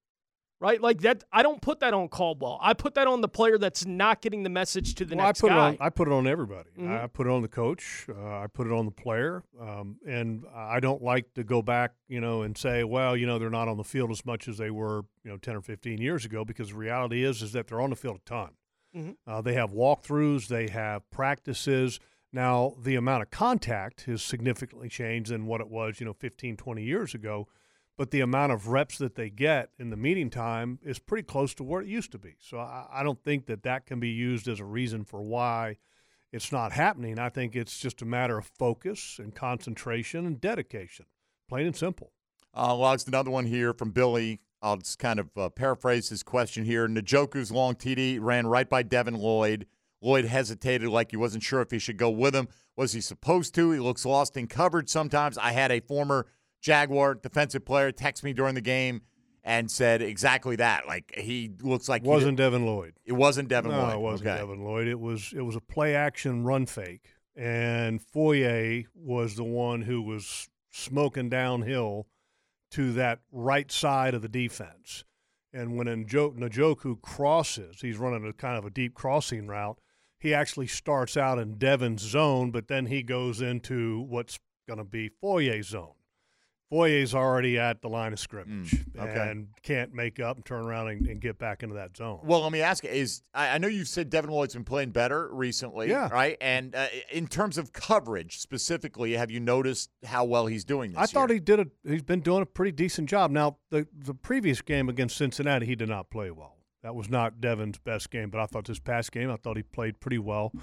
[0.60, 0.82] Right?
[0.82, 1.24] Like that.
[1.32, 2.60] I don't put that on Caldwell.
[2.62, 5.40] I put that on the player that's not getting the message to the well, next
[5.40, 5.56] I put guy.
[5.56, 6.70] It on, I put it on everybody.
[6.78, 7.04] Mhm.
[7.04, 8.06] I put it on the coach.
[8.10, 9.44] Uh, I put it on the player.
[9.60, 13.40] Um, and I don't like to go back, you know, and say, well, you know,
[13.40, 16.00] they're not on the field as much as they were, you know, ten or fifteen
[16.00, 16.44] years ago.
[16.46, 18.50] Because the reality is, is that they're on the field a ton.
[18.96, 19.16] Mhm.
[19.28, 20.48] Uh, they have walkthroughs.
[20.48, 22.00] They have practices.
[22.32, 26.58] Now, the amount of contact has significantly changed than what it was, you know, 15,
[26.58, 27.48] 20 years ago.
[28.00, 31.54] But the amount of reps that they get in the meeting time is pretty close
[31.56, 32.38] to what it used to be.
[32.40, 35.76] So I, I don't think that that can be used as a reason for why
[36.32, 37.20] it's not happening.
[37.20, 41.08] I think it's just a matter of focus and concentration and dedication,
[41.50, 42.14] plain and simple.
[42.54, 44.40] Uh, well, it's another one here from Billy.
[44.62, 46.88] I'll just kind of uh, paraphrase his question here.
[46.88, 49.66] Njoku's long TD ran right by Devin Lloyd.
[50.02, 52.48] Lloyd hesitated like he wasn't sure if he should go with him.
[52.78, 53.72] Was he supposed to?
[53.72, 55.38] He looks lost in coverage sometimes.
[55.38, 56.28] I had a former
[56.62, 59.02] Jaguar defensive player texted me during the game
[59.44, 60.88] and said exactly that.
[60.88, 62.94] Like he looks like It wasn't Devin Lloyd.
[63.06, 63.94] It wasn't Devin no, Lloyd.
[63.94, 64.40] it wasn't okay.
[64.40, 64.88] Devin Lloyd.
[64.88, 70.02] It was it was a play action run fake, and Foye was the one who
[70.02, 72.08] was smoking downhill
[72.72, 75.04] to that right side of the defense.
[75.52, 79.80] And when Njo- Njoku crosses, he's running a kind of a deep crossing route.
[80.20, 84.84] He actually starts out in Devin's zone, but then he goes into what's going to
[84.84, 85.94] be Foye's zone.
[86.72, 89.32] Foye's already at the line of scrimmage Mm, okay.
[89.32, 92.20] and can't make up and turn around and, and get back into that zone.
[92.24, 95.30] Well, let me ask Is I, I know you've said Devin Lloyd's been playing better
[95.34, 96.10] recently, Yeah.
[96.10, 96.38] right?
[96.42, 101.00] And uh, in terms of coverage specifically, have you noticed how well he's doing this
[101.00, 101.36] I thought year?
[101.36, 101.68] he did a.
[101.84, 103.32] He's been doing a pretty decent job.
[103.32, 106.56] Now, the the previous game against Cincinnati, he did not play well.
[106.84, 109.64] That was not Devin's best game, but I thought this past game, I thought he
[109.64, 110.54] played pretty well.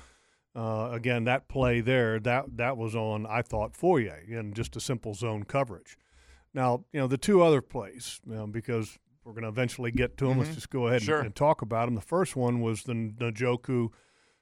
[0.56, 3.26] Uh, again, that play there, that that was on.
[3.26, 5.98] I thought Foye in just a simple zone coverage.
[6.54, 10.16] Now, you know the two other plays you know, because we're going to eventually get
[10.18, 10.38] to them.
[10.38, 10.54] Let's Mhm.
[10.54, 11.18] just go ahead Sure.
[11.18, 11.94] and, and talk about them.
[11.94, 13.88] The first one was the Njoku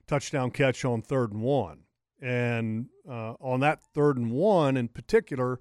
[0.06, 1.80] touchdown catch on third and one,
[2.22, 5.58] and uh, on that third and one in particular,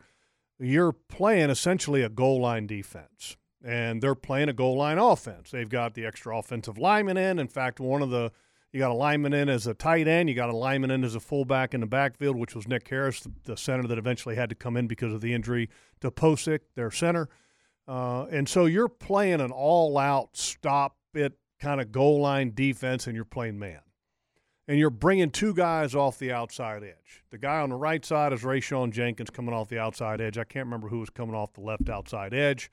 [0.60, 5.50] you're playing essentially a goal line defense, and they're playing a goal line offense.
[5.50, 7.40] They've got the extra offensive lineman in.
[7.40, 8.32] In fact, one of the
[8.74, 10.28] you got a lineman in as a tight end.
[10.28, 13.26] You got a lineman in as a fullback in the backfield, which was Nick Harris,
[13.46, 15.70] the, center that eventually had to come in because of the injury
[16.02, 17.30] to Pocic, their center.
[17.88, 23.16] Uh, and so you're playing an all-out stop it kind of goal line defense, and
[23.16, 23.80] you're playing man
[24.68, 27.24] and you're bringing two guys off the outside edge.
[27.32, 30.38] The guy on the right side is Rayshawn Jenkins coming off the outside edge.
[30.38, 32.72] I can't remember who was coming off the left outside edge.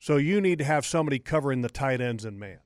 [0.00, 2.60] So you need to have somebody covering the tight ends and man.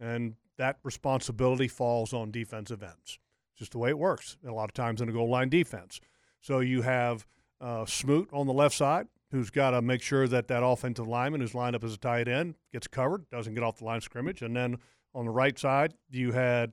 [0.00, 3.18] And that responsibility falls on defensive ends.
[3.56, 6.00] Just the way it works a lot of times in a goal line defense.
[6.40, 7.26] So you have
[7.60, 11.40] uh, Smoot on the left side, who's got to make sure that that offensive lineman
[11.40, 14.04] who's lined up as a tight end gets covered, doesn't get off the line of
[14.04, 14.42] scrimmage.
[14.42, 14.78] And then
[15.14, 16.72] on the right side, you had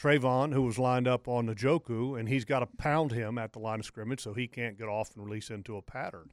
[0.00, 3.52] Travon, who was lined up on the Njoku, and he's got to pound him at
[3.52, 6.30] the line of scrimmage so he can't get off and release into a pattern.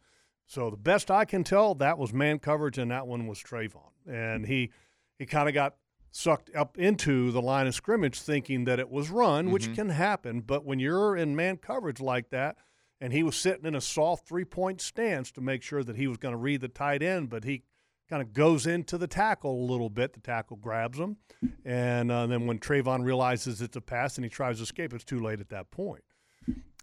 [0.47, 3.91] So the best I can tell, that was man coverage, and that one was Travon,
[4.07, 4.71] and he
[5.19, 5.75] he kind of got
[6.12, 9.76] sucked up into the line of scrimmage, thinking that it was run, which Mhm.
[9.76, 10.41] can happen.
[10.41, 12.58] But when you're in man coverage like that,
[13.02, 16.08] and he was sitting in a soft three point stance to make sure that he
[16.08, 17.63] was going to read the tight end, but he
[18.10, 20.13] kind of goes into the tackle a little bit.
[20.13, 21.17] The tackle grabs him,
[21.63, 25.04] and uh, then when Travon realizes it's a pass and he tries to escape, it's
[25.04, 26.04] too late at that point.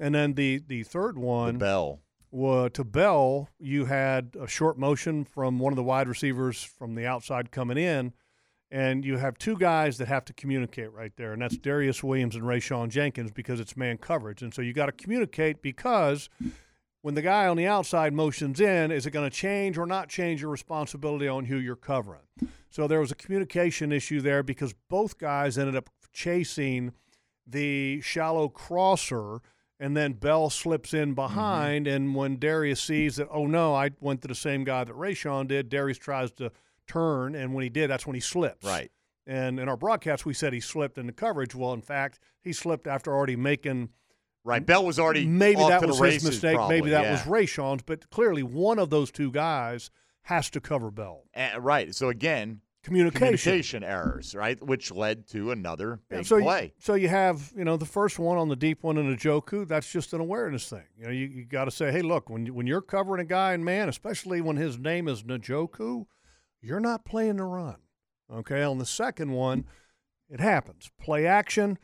[0.01, 2.01] And then the the third one, Bell.
[2.31, 6.95] wa- to Bell, you had a short motion from one of the wide receivers from
[6.95, 8.12] the outside coming in,
[8.70, 12.35] and you have two guys that have to communicate right there, and that's Darious Williams
[12.35, 16.29] and Rayshawn Jenkins because it's man coverage, and so you got to communicate because
[17.02, 20.09] when the guy on the outside motions in, is it going to change or not
[20.09, 22.22] change your responsibility on who you're covering?
[22.68, 26.92] So there was a communication issue there because both guys ended up chasing
[27.46, 29.38] the shallow crosser,
[29.79, 31.87] and then Bell slips in behind.
[31.87, 31.94] Mm-hmm.
[31.94, 35.46] And when Darious sees that, oh no, I went to the same guy that Rayshawn
[35.46, 36.50] did, Darious tries to
[36.87, 38.64] turn, and when he did, that's when he slips.
[38.64, 38.90] Right.
[39.27, 41.55] And in our broadcast, we said he slipped in the coverage.
[41.55, 43.90] Well, in fact, he slipped after already making.
[44.44, 44.64] Right.
[44.64, 46.55] Bell was already Maybe that was his mistake.
[46.55, 47.11] probably, maybe that yeah.
[47.12, 47.83] was Rayshawn's.
[47.83, 49.90] But clearly, one of those two guys
[50.22, 51.25] has to cover Bell.
[51.35, 51.92] Uh, right.
[51.94, 53.18] So again, Communication.
[53.18, 56.66] communication errors, right, which led to another Yeah, big so play.
[56.66, 59.16] You, so you have, you know, the first one on the deep one in a
[59.16, 60.85] Njoku, that's just an awareness thing.
[60.96, 63.55] You know, you, you got to say, hey, look, when, when you're covering a guy
[63.55, 66.07] in man, especially when his name is Njoku,
[66.66, 67.76] you're not playing the run.
[68.33, 68.62] Okay.
[68.62, 69.64] On the second one,
[70.29, 70.90] it happens.
[71.00, 71.79] Play action.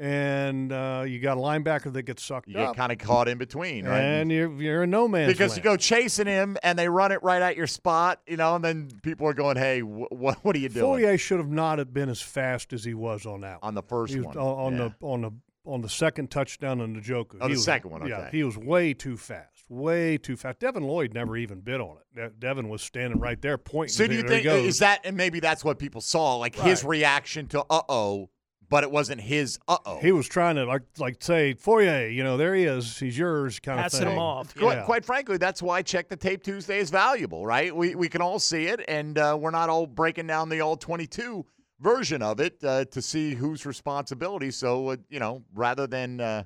[0.00, 3.36] and uh, you got a linebacker that gets sucked You get kind of caught in
[3.36, 3.98] between, right?
[4.00, 5.56] and you're you're in no man's because land.
[5.58, 8.64] you go chasing him and they run it right at your spot, you know, and
[8.64, 11.78] then people are going, "Hey, wh- wh- what are you doing?" Fourier should have not
[11.80, 14.44] have been as fast as he was on that on the first was one, on,
[14.66, 14.88] on yeah.
[15.00, 15.30] the on the
[15.66, 17.38] on the second touchdown on the Joker.
[17.40, 20.58] Oh, the was- second one, Yeah, he was way too fast, way too fast.
[20.60, 22.14] Devin Lloyd never even bid on it.
[22.16, 23.92] De- Devin was standing right there pointing.
[23.94, 27.46] So do you think is that and maybe that's what people saw, like his reaction
[27.48, 28.30] to "uh oh,"
[28.70, 32.22] but it wasn't his "uh oh." He was trying to like like say Fourier, you
[32.24, 34.12] know, there he is, he's yours, kind Passing of thing.
[34.14, 34.54] him off.
[34.54, 34.84] Quite, Yeah.
[34.84, 37.74] quite frankly, that's why Check the Tape Tuesday is valuable, right?
[37.74, 40.76] We we can all see it, and uh, we're not all breaking down the all
[40.76, 41.44] twenty two
[41.80, 44.50] version of it uh, to see whose responsibility.
[44.50, 46.44] So uh, you know, rather than uh,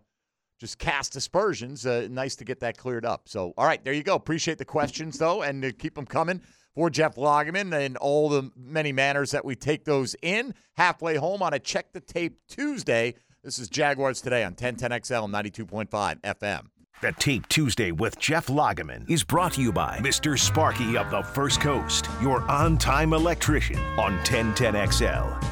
[0.63, 3.29] just cast aspersions, uh, nice to get that cleared up.
[3.29, 4.15] So all right, there you go.
[4.15, 6.41] Appreciate the questions though, and uh, keep them coming
[6.73, 11.43] for Jeff Lageman and all the many manners that we take those in halfway home
[11.43, 13.17] on a Check the Tape Tuesday.
[13.43, 16.67] This is Jaguars today on 1010XL 92.5 FM.
[17.03, 20.39] The Tape Tuesday with Jeff Lageman is brought to you by Mr.
[20.39, 25.43] Sparky of the First Coast, your on time electrician on 1010XL.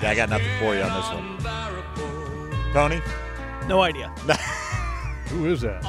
[0.00, 2.72] Yeah, I got nothing for you on this one.
[2.72, 3.00] Tony?
[3.66, 4.08] No idea.
[5.28, 5.82] Who is that?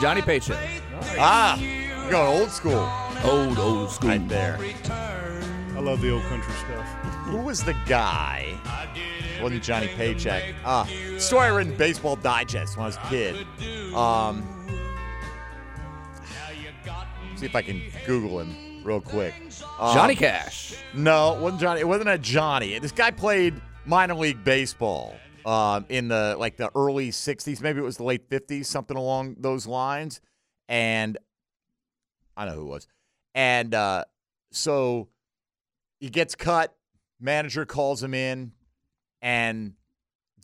[0.00, 0.80] Johnny Paycheck.
[1.18, 2.90] Ah, you're going old school.
[3.24, 4.08] Old, old school.
[4.08, 4.58] Right there.
[5.76, 6.86] I love the old country stuff.
[7.26, 8.58] Who was the guy?
[9.42, 10.54] Wasn't Johnny Paycheck?
[10.64, 10.88] Ah,
[11.18, 13.46] story I read in Baseball Digest when I was a kid.
[13.94, 14.42] Um,
[17.36, 19.34] see if I can Google him real quick.
[19.78, 20.74] Um, Johnny Cash.
[20.94, 21.80] No, it wasn't Johnny.
[21.80, 22.78] It wasn't a Johnny.
[22.78, 23.54] This guy played
[23.86, 28.28] minor league baseball um, in the like the early '60s, maybe it was the late
[28.28, 30.20] '50s, something along those lines.
[30.68, 31.18] And
[32.36, 32.86] I know who it was.
[33.34, 34.04] And uh,
[34.52, 35.08] so
[36.00, 36.74] he gets cut.
[37.20, 38.52] Manager calls him in
[39.20, 39.74] and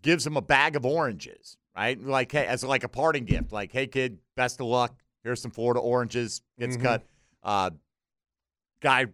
[0.03, 2.01] gives him a bag of oranges, right?
[2.01, 3.53] Like hey, as like a parting gift.
[3.53, 4.95] Like, hey kid, best of luck.
[5.24, 6.41] Here's some Florida oranges.
[6.59, 6.82] Gets Mhm.
[6.82, 7.03] cut.
[7.43, 7.70] Uh,
[8.81, 9.07] guy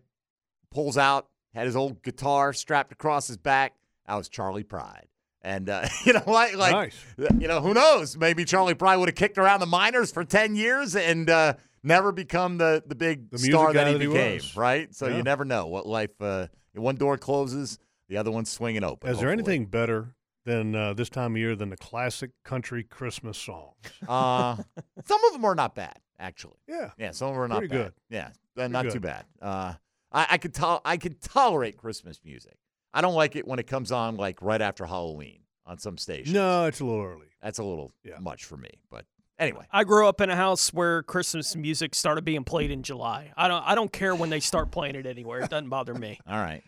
[0.70, 3.74] pulls out, had his old guitar strapped across his back.
[4.06, 5.06] That was Charley Pride.
[5.42, 6.96] And uh, you know, like, like Nice.
[7.38, 8.16] you know, who knows?
[8.16, 12.12] Maybe Charley Pride would have kicked around the minors for ten years and uh, never
[12.12, 14.56] become the the big The star that he that became, was.
[14.56, 14.94] right?
[14.94, 15.18] So Yeah.
[15.18, 16.10] you never know what life.
[16.20, 19.10] Uh, one door closes, the other one's swinging open.
[19.10, 23.38] Is there anything better than uh, this time of year than the classic country Christmas
[23.38, 23.76] songs?
[24.08, 24.56] Uh,
[25.04, 26.56] some of them are not bad, actually.
[26.66, 26.90] Yeah.
[26.98, 27.82] Yeah, some of them are not Pretty bad.
[27.84, 27.92] good.
[28.10, 29.24] Yeah, uh, not too bad.
[29.40, 29.74] Uh,
[30.12, 32.56] I, I could to- I could tolerate Christmas music.
[32.92, 36.32] I don't like it when it comes on like right after Halloween on some stations.
[36.34, 37.26] No, it's a little early.
[37.42, 38.18] That's a little Yeah.
[38.20, 38.70] much for me.
[38.90, 39.04] But
[39.38, 43.32] anyway, I grew up in a house where Christmas music started being played in July.
[43.36, 45.40] I don't I don't care when they start playing it anywhere.
[45.40, 46.18] It doesn't bother me.
[46.28, 46.62] all right.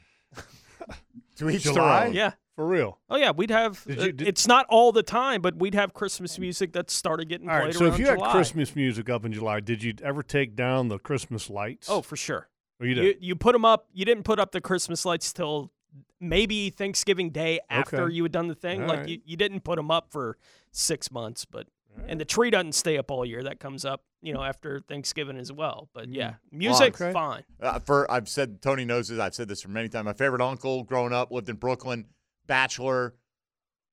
[1.37, 2.07] to each their July?
[2.07, 2.15] own.
[2.15, 2.33] Yeah.
[2.57, 2.99] For real.
[3.11, 3.85] Oh yeah, we'd have.
[3.85, 6.91] Did you- uh, did- it's not all the time, but we'd have Christmas music that
[6.91, 7.75] started getting All played right.
[7.75, 8.27] So around if you July.
[8.29, 11.89] had Christmas music up in July, did you ever take down the Christmas lights?
[11.91, 12.49] oh for sure.
[12.81, 13.05] Oh, you did.
[13.05, 13.87] You, you put them up.
[13.93, 15.71] You didn't put up the Christmas lights till
[16.21, 18.15] maybe Thanksgiving Day after Okay.
[18.15, 18.83] you had done the thing.
[18.83, 19.09] All like right.
[19.09, 20.37] you, you didn't put them up for
[20.73, 21.67] six months, but
[22.09, 23.43] and the tree doesn't stay up all year.
[23.43, 25.89] That comes up, you know, after Thanksgiving as well.
[25.95, 27.03] But yeah, music Mm.
[27.07, 27.13] okay.
[27.13, 27.45] fine.
[27.61, 29.19] Uh, for I've said Tony knows this.
[29.19, 30.05] I've said this for many times.
[30.05, 32.07] My favorite uncle growing up lived in Brooklyn,
[32.47, 33.15] bachelor,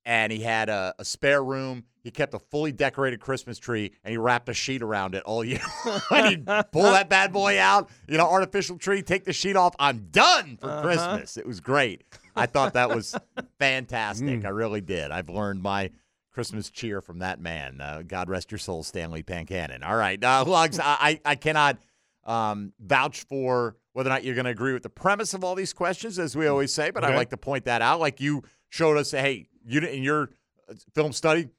[0.06, 1.84] and he had a, a spare room.
[2.04, 5.43] He kept a fully decorated Christmas tree, and he wrapped a sheet around it all
[5.43, 5.62] year.
[6.12, 9.74] and he'd pull that bad boy out, you know, artificial tree, take the sheet off.
[9.80, 10.82] I'm done for Uh-huh.
[10.82, 11.38] Christmas.
[11.38, 12.04] It was great.
[12.36, 13.16] I thought that was
[13.60, 14.41] fantastic.
[14.41, 14.45] Mm.
[14.45, 15.12] I really did.
[15.12, 15.91] I've learned my
[16.34, 17.80] Christmas cheer from that man.
[17.80, 19.84] Uh, God rest your soul, Stanley Pancannon.
[19.88, 21.78] All right, uh, Lugs, I, I I cannot
[22.26, 25.56] um, vouch for whether or not you're going to agree with the premise of all
[25.56, 28.00] these questions, as we always say, but I like to point that out.
[28.00, 30.30] Like you showed us, hey, you in your
[30.70, 31.50] uh, film study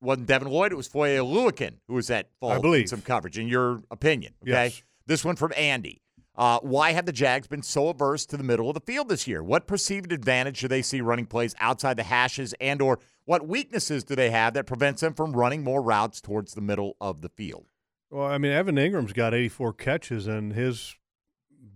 [0.00, 2.88] wasn't Devin Lloyd, it was Foye Oluokun who was at fault in believe.
[2.88, 3.38] some coverage.
[3.38, 4.64] In your opinion, okay?
[4.66, 4.82] Yes.
[5.06, 6.02] This one from Andy.
[6.34, 9.26] Uh, why have the Jags been so averse to the middle of the field this
[9.26, 9.42] year?
[9.42, 14.04] What perceived advantage do they see running plays outside the hashes, and or what weaknesses
[14.04, 17.30] do they have that prevents them from running more routes towards the middle of the
[17.30, 17.64] field?
[18.10, 20.94] Well, I mean, Evan Engram's got 84 catches, and his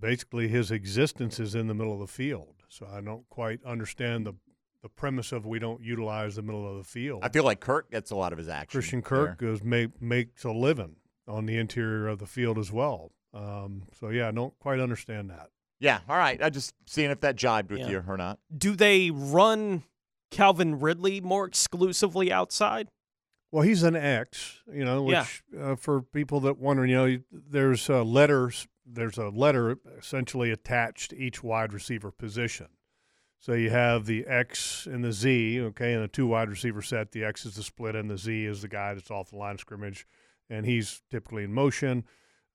[0.00, 2.54] basically his existence is in the middle of the field.
[2.68, 4.34] So I don't quite understand the
[4.82, 7.20] the premise of we don't utilize the middle of the field.
[7.22, 8.80] I feel like Kirk gets a lot of his action.
[8.80, 9.26] Christian there.
[9.26, 10.96] Kirk goes make, makes a living
[11.28, 13.12] on the interior of the field as well.
[13.34, 15.50] Um, so yeah, I don't quite understand that.
[15.80, 16.42] Yeah, all right.
[16.42, 17.88] I just seeing if that jibed with Yeah.
[17.90, 18.38] you or not.
[18.56, 19.82] Do they run
[20.30, 22.88] Calvin Ridley more exclusively outside?
[23.52, 25.20] Well, he's an X, you know, Yeah.
[25.22, 28.66] which uh, for people that wonder, you know, there's uh, letters.
[28.92, 32.68] There's a letter essentially attached to each wide receiver position.
[33.38, 37.12] So you have the X and the Z, okay, in a two wide receiver set.
[37.12, 39.54] The X is the split, and the Z is the guy that's off the line
[39.54, 40.06] of scrimmage,
[40.50, 42.04] and he's typically in motion.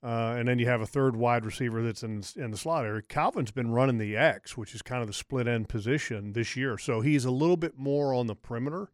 [0.03, 3.01] Uh, and then you have a third wide receiver that's in in the slot area.
[3.01, 6.77] Calvin's been running the X, which is kind of the split end position this year,
[6.77, 8.91] so he's a little bit more on the perimeter.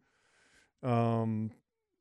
[0.82, 1.50] Um,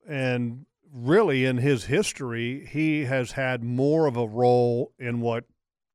[0.08, 5.46] and really, in his history, he has had more of a role in what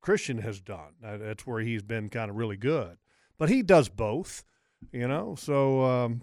[0.00, 0.94] Christian has done.
[1.02, 2.96] That's where he's been kind of really good.
[3.38, 4.44] But he does both,
[4.92, 5.34] you know.
[5.36, 6.22] So, um,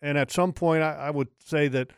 [0.00, 1.90] and at some point, I, I would say that.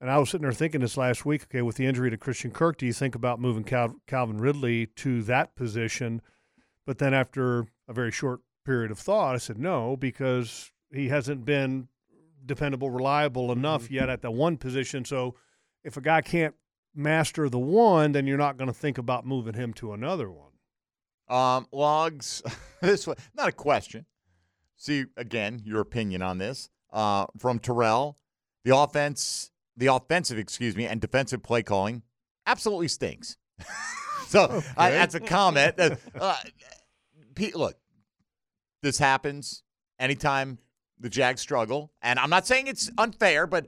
[0.00, 1.44] And I was sitting there thinking this last week.
[1.44, 4.86] Okay, with the injury to Christian Kirk, do you think about moving Cal- Calvin Ridley
[4.96, 6.20] to that position?
[6.84, 11.44] But then after a very short period of thought, I said no because he hasn't
[11.44, 11.86] been
[12.44, 15.04] dependable, reliable enough yet at the one position.
[15.04, 15.34] So
[15.84, 16.54] if a guy can't
[16.94, 20.52] master the one, then you're not going to think about moving him to another one.
[21.28, 22.42] Um, logs.
[22.80, 24.06] this one, not a question.
[24.76, 28.18] See again your opinion on this uh, from Terrell.
[28.64, 32.02] The offense, the offensive, excuse me, and defensive play calling
[32.46, 33.36] absolutely stinks.
[34.26, 35.74] so uh, that's a comment.
[35.78, 36.36] Uh, uh,
[37.34, 37.76] Pete, look,
[38.82, 39.62] this happens
[39.98, 40.58] anytime
[41.02, 43.66] the Jags struggle, and I'm not saying it's unfair, but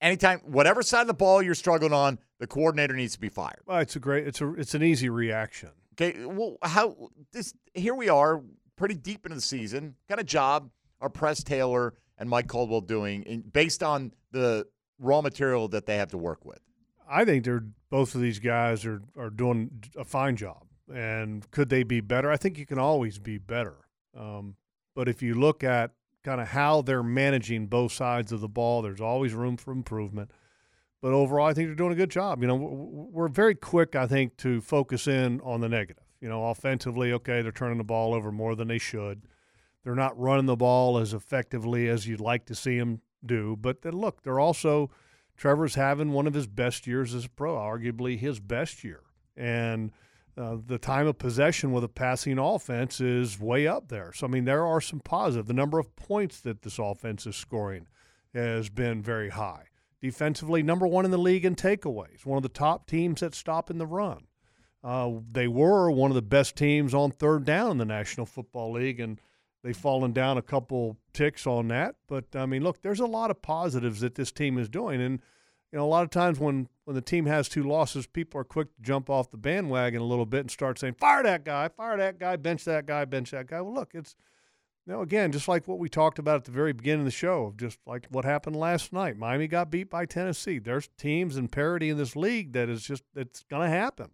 [0.00, 3.60] anytime, whatever side of the ball you're struggling on, the coordinator needs to be fired.
[3.66, 4.26] Well, it's a great.
[4.26, 4.54] It's a.
[4.54, 5.70] It's an easy reaction.
[5.94, 7.54] Okay, well, how this?
[7.72, 8.42] Here we are,
[8.76, 9.96] pretty deep into the season.
[10.08, 10.70] Kind of job
[11.00, 14.66] are Press Taylor and Mike Caldwell doing, in, based on the
[14.98, 16.60] raw material that they have to work with?
[17.08, 20.66] I think they're both of these guys are are doing a fine job.
[20.92, 22.30] And could they be better?
[22.30, 23.76] I think you can always be better.
[24.14, 24.56] Um,
[24.94, 25.92] but if you look at
[26.24, 30.30] kind of how they're managing both sides of the ball, there's always room for improvement.
[31.00, 32.40] But overall, I think they're doing a good job.
[32.40, 36.02] You know, we're very quick, I think, to focus in on the negative.
[36.20, 39.22] You know, offensively, okay, they're turning the ball over more than they should.
[39.84, 43.54] They're not running the ball as effectively as you'd like to see them do.
[43.60, 44.90] But then look, they're also
[45.36, 49.02] Trevor's having one of his best years as a pro, arguably his best year.
[49.36, 49.92] And
[50.36, 54.12] uh, the time of possession with a passing offense is way up there.
[54.12, 55.46] So, I mean, there are some positive.
[55.46, 57.86] The number of points that this offense is scoring
[58.34, 59.66] has been very high.
[60.00, 63.70] Defensively, number one in the league in takeaways, one of the top teams that stop
[63.70, 64.26] in the run.
[64.82, 68.72] Uh, they were one of the best teams on third down in the National Football
[68.72, 69.18] League, and
[69.62, 71.94] they've fallen down a couple ticks on that.
[72.06, 75.20] But I mean, look, there's a lot of positives that this team is doing, and
[75.74, 78.44] you know, a lot of times when when the team has two losses, people are
[78.44, 81.66] quick to jump off the bandwagon a little bit and start saying, "Fire that guy,
[81.66, 84.14] fire that guy, bench that guy, bench that guy." Well, look, it's
[84.86, 87.10] you know, again, just like what we talked about at the very beginning of the
[87.10, 89.16] show, just like what happened last night.
[89.16, 90.60] Miami got beat by Tennessee.
[90.60, 94.12] There's teams and parity in this league that is just it's going to happen.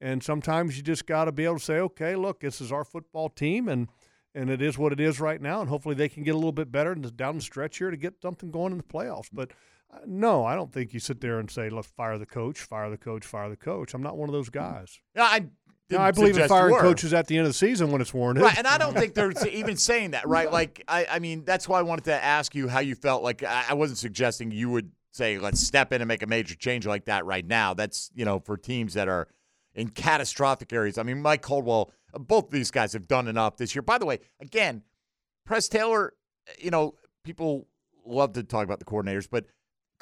[0.00, 2.84] And sometimes you just got to be able to say, okay, look, this is our
[2.84, 3.88] football team, and
[4.36, 5.62] and it is what it is right now.
[5.62, 8.22] And hopefully they can get a little bit better down the stretch here to get
[8.22, 9.28] something going in the playoffs.
[9.32, 9.50] But
[10.06, 12.96] no, I don't think you sit there and say, let's fire the coach, fire the
[12.96, 13.94] coach, fire the coach.
[13.94, 15.00] I'm not one of those guys.
[15.14, 15.46] Yeah, I.
[15.90, 18.44] No, I believe in firing coaches at the end of the season when it's warranted.
[18.44, 20.50] Right, and I don't think they're even saying that, right?
[20.50, 23.22] Like, I, I mean, that's why I wanted to ask you how you felt.
[23.22, 26.54] Like, I, I wasn't suggesting you would say, let's step in and make a major
[26.54, 27.74] change like that right now.
[27.74, 29.28] That's, you know, for teams that are
[29.74, 30.96] in catastrophic areas.
[30.96, 33.82] I mean, Mike Caldwell, uh, both of these guys have done enough this year.
[33.82, 34.82] By the way, again,
[35.44, 36.14] Press Taylor,
[36.58, 37.66] you know, people
[38.06, 39.44] love to talk about the coordinators, but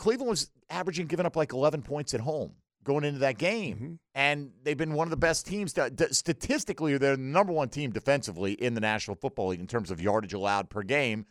[0.00, 3.98] Cleveland was averaging giving up like 11 points at home going into that game.
[4.14, 5.74] And they've been one of the best teams.
[5.74, 9.66] To, to- statistically, they're the number one team defensively in the National Football League in
[9.66, 11.26] terms of yardage allowed per game.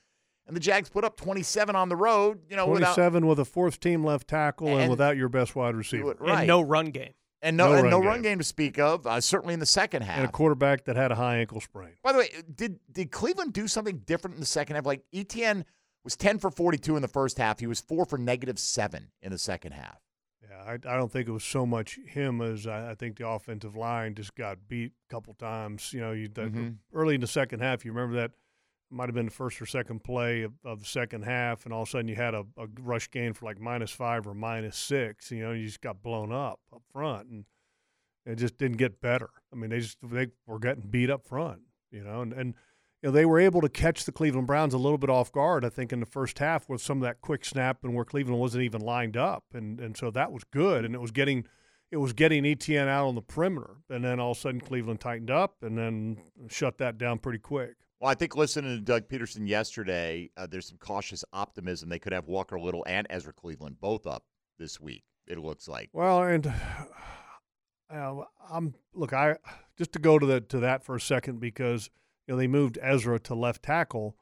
[0.45, 3.45] And the Jags put up 27 on the road, you know, without 27 with a
[3.45, 6.15] fourth team left tackle and, And- without your best wide receiver.
[6.19, 6.39] right.
[6.39, 7.13] And no run game.
[7.41, 8.07] and no, no and run no game.
[8.07, 10.17] run game to speak of, uh, certainly in the second half.
[10.19, 11.91] And a quarterback that had a high ankle sprain.
[12.03, 14.85] By the way, did did Cleveland do something different in the second half?
[14.85, 15.63] Like ETN
[16.09, 17.59] was 10 for 42 in the first half.
[17.59, 19.99] He was 4 for negative 7 in the second half.
[20.41, 23.27] Yeah, I, I don't think it was so much him as I, I think the
[23.27, 25.93] offensive line just got beat a couple times.
[25.93, 26.77] You know, you that, Mhm.
[26.93, 28.31] early in the second half, you remember that
[28.89, 31.83] might have been the first or second play of, of the second half, and all
[31.83, 34.77] of a sudden you had a, a rush gain for like minus five or minus
[34.77, 35.29] six.
[35.29, 37.45] You know, you just got blown up up front, and
[38.25, 39.29] it just didn't get better.
[39.53, 41.61] I mean, they just they were getting beat up front.
[41.91, 42.55] You know, and and
[43.01, 45.63] you know they were able to catch the Cleveland Browns a little bit off guard.
[45.63, 48.39] I think in the first half with some of that quick snap and where Cleveland
[48.39, 51.45] wasn't even lined up, and and so that was good, and it was getting.
[51.91, 54.99] It was getting ETN out on the perimeter, and then all of a sudden Cleveland
[54.99, 57.77] tightened up, and then shut that down pretty quick.
[57.99, 61.89] Well, I think listening to Doug Pederson yesterday, uh, there's some cautious optimism.
[61.89, 64.23] They could have Walker Little and Ezra Cleveland both up
[64.59, 65.03] this week.
[65.27, 65.89] It looks like.
[65.91, 66.47] Well, and
[67.89, 69.37] uh, I'm look, I
[69.77, 71.89] just to go to the to that for a second because
[72.29, 74.15] you know, they moved Ezra to left tackle.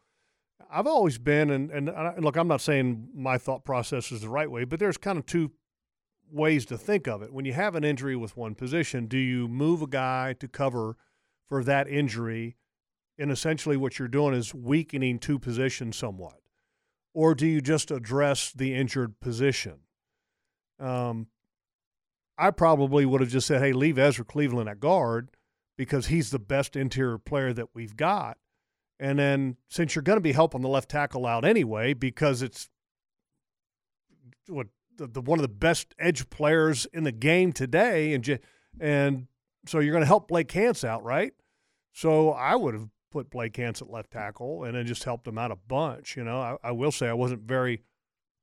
[0.71, 4.29] I've always been, and, and and look, I'm not saying my thought process is the
[4.29, 5.51] right way, but there's kind of two
[6.31, 7.33] ways to think of it.
[7.33, 10.95] When you have an injury with one position, do you move a guy to cover
[11.49, 12.55] for that injury?
[13.19, 16.39] And essentially, what you're doing is weakening two positions somewhat.
[17.13, 19.79] Or do you just address the injured position?
[20.79, 21.27] Um,
[22.37, 25.27] I probably would have just said, hey, leave Ezra Cleveland at guard
[25.77, 28.37] because he's the best interior player that we've got.
[28.99, 32.69] And then since you're going to be helping the left tackle out anyway, because it's
[34.47, 34.67] what
[34.97, 38.39] the, the one of the best edge players in the game today, and j-
[38.79, 39.27] and
[39.67, 41.33] so you're going to help Blake Hance out, right?
[41.93, 45.37] So I would have put Blake Hance at left tackle and then just helped him
[45.37, 46.17] out a bunch.
[46.17, 47.83] You know, I, I will say I wasn't very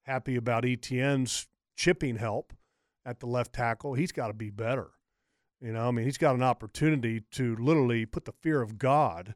[0.02, 2.52] happy about ETN's chipping help
[3.04, 3.94] at the left tackle.
[3.94, 4.90] He's got to be better.
[5.60, 9.34] You know, I mean, he's got an opportunity to literally put the fear of God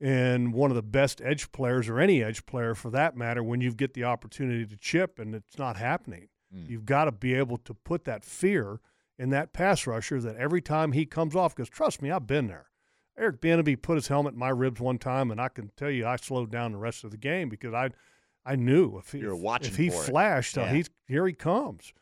[0.00, 3.60] in one of the best edge players or any edge player for that matter when
[3.60, 6.28] you get the opportunity to chip and it's not happening.
[6.54, 6.68] Mm.
[6.68, 8.80] You've got to be able to put that fear
[9.18, 12.46] in that pass rusher that every time he comes off, because trust me, I've been
[12.46, 12.66] there.
[13.18, 16.06] Eric Bieniemy put his helmet in my ribs one time, and I can tell you
[16.06, 17.90] I slowed down the rest of the game because I,
[18.46, 20.06] I knew if he, You were watching if he for it.
[20.06, 21.92] flashed, uh, he's here he comes,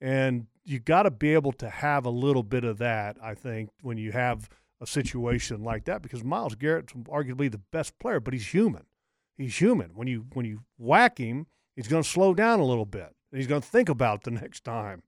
[0.00, 3.16] and you got to be able to have a little bit of that.
[3.22, 4.48] I think when you have
[4.80, 8.84] a situation like that, because Myles Garrett's arguably the best player, but he's human.
[9.36, 9.90] He's human.
[9.94, 13.14] When you when you whack him, he's going to slow down a little bit.
[13.32, 15.02] He's going to think about the next time.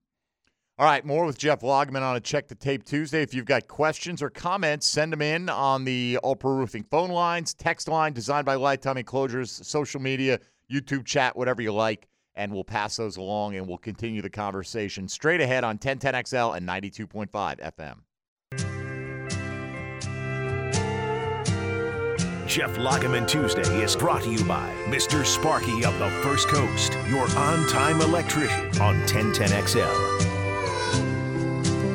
[0.76, 3.22] All right, more with Jeff Lageman on a Check the Tape Tuesday.
[3.22, 7.54] If you've got questions or comments, send them in on the Pro Roofing phone lines,
[7.54, 12.64] text line designed by Lifetime Enclosures, social media, YouTube chat, whatever you like, and we'll
[12.64, 17.28] pass those along and we'll continue the conversation straight ahead on 1010XL and 92.5
[17.76, 17.98] FM.
[22.46, 25.24] Jeff Lageman Tuesday is brought to you by Mr.
[25.26, 30.22] Sparky of the First Coast, your on time electrician on 1010XL.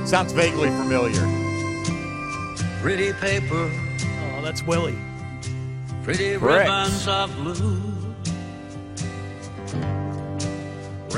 [0.08, 1.22] Sounds vaguely familiar.
[2.82, 4.98] Pretty paper, Oh, that's Willie.
[6.04, 6.68] pretty Correct.
[6.70, 7.80] ribbons of blue.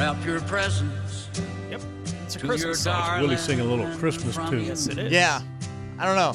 [0.02, 1.30] Wrap your presents
[1.70, 1.82] Yep.
[2.24, 2.99] It's a to your Christmas song.
[2.99, 3.22] darling.
[3.22, 4.66] Willie singing a little Christmas tune.
[4.66, 5.12] Yes, it is.
[5.12, 5.43] Yeah,
[5.99, 6.34] I don't know.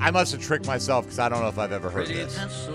[0.00, 2.68] I must have tricked myself because I don't know if I've ever heard Pretty this.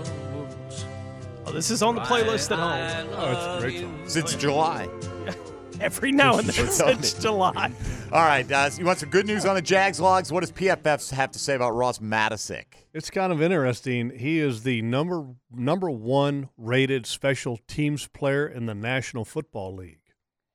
[1.44, 3.08] Oh, this is on the playlist at home.
[3.16, 4.02] Oh, it's a great song.
[4.06, 4.88] Since July.
[5.80, 7.22] Every now and then You're telling since me.
[7.22, 7.72] July.
[8.12, 10.30] All right, uh, you want some good news on the Jags logs?
[10.30, 12.66] What does PFF have to say about Ross Matiscik?
[12.92, 14.16] It's kind of interesting.
[14.16, 19.98] He is the number number one rated special teams player in the National Football League.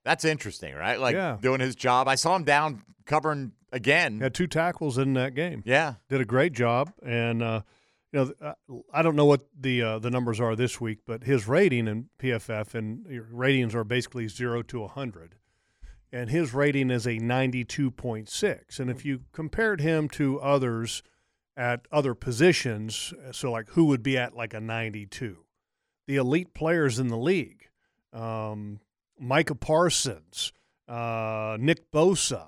[0.09, 0.99] That's interesting, right?
[0.99, 1.37] Like Yeah.
[1.39, 2.07] doing his job.
[2.07, 4.19] I saw him down covering again.
[4.19, 5.61] Had two tackles in that game.
[5.67, 5.95] Yeah.
[6.09, 7.61] Did a great job, and uh,
[8.11, 8.53] you know uh,
[8.91, 12.09] I don't know what the uh, the numbers are this week, but his rating in
[12.17, 15.35] PFF and your ratings are basically zero to hundred,
[16.11, 18.79] and his rating is a ninety two point six.
[18.79, 21.03] And if you compared him to others
[21.55, 25.45] at other positions, so like who would be at like a ninety two,
[26.07, 27.69] the elite players in the league,
[28.11, 28.79] um,
[29.19, 30.53] Micah Parsons,
[30.87, 32.47] uh, Nick Bosa,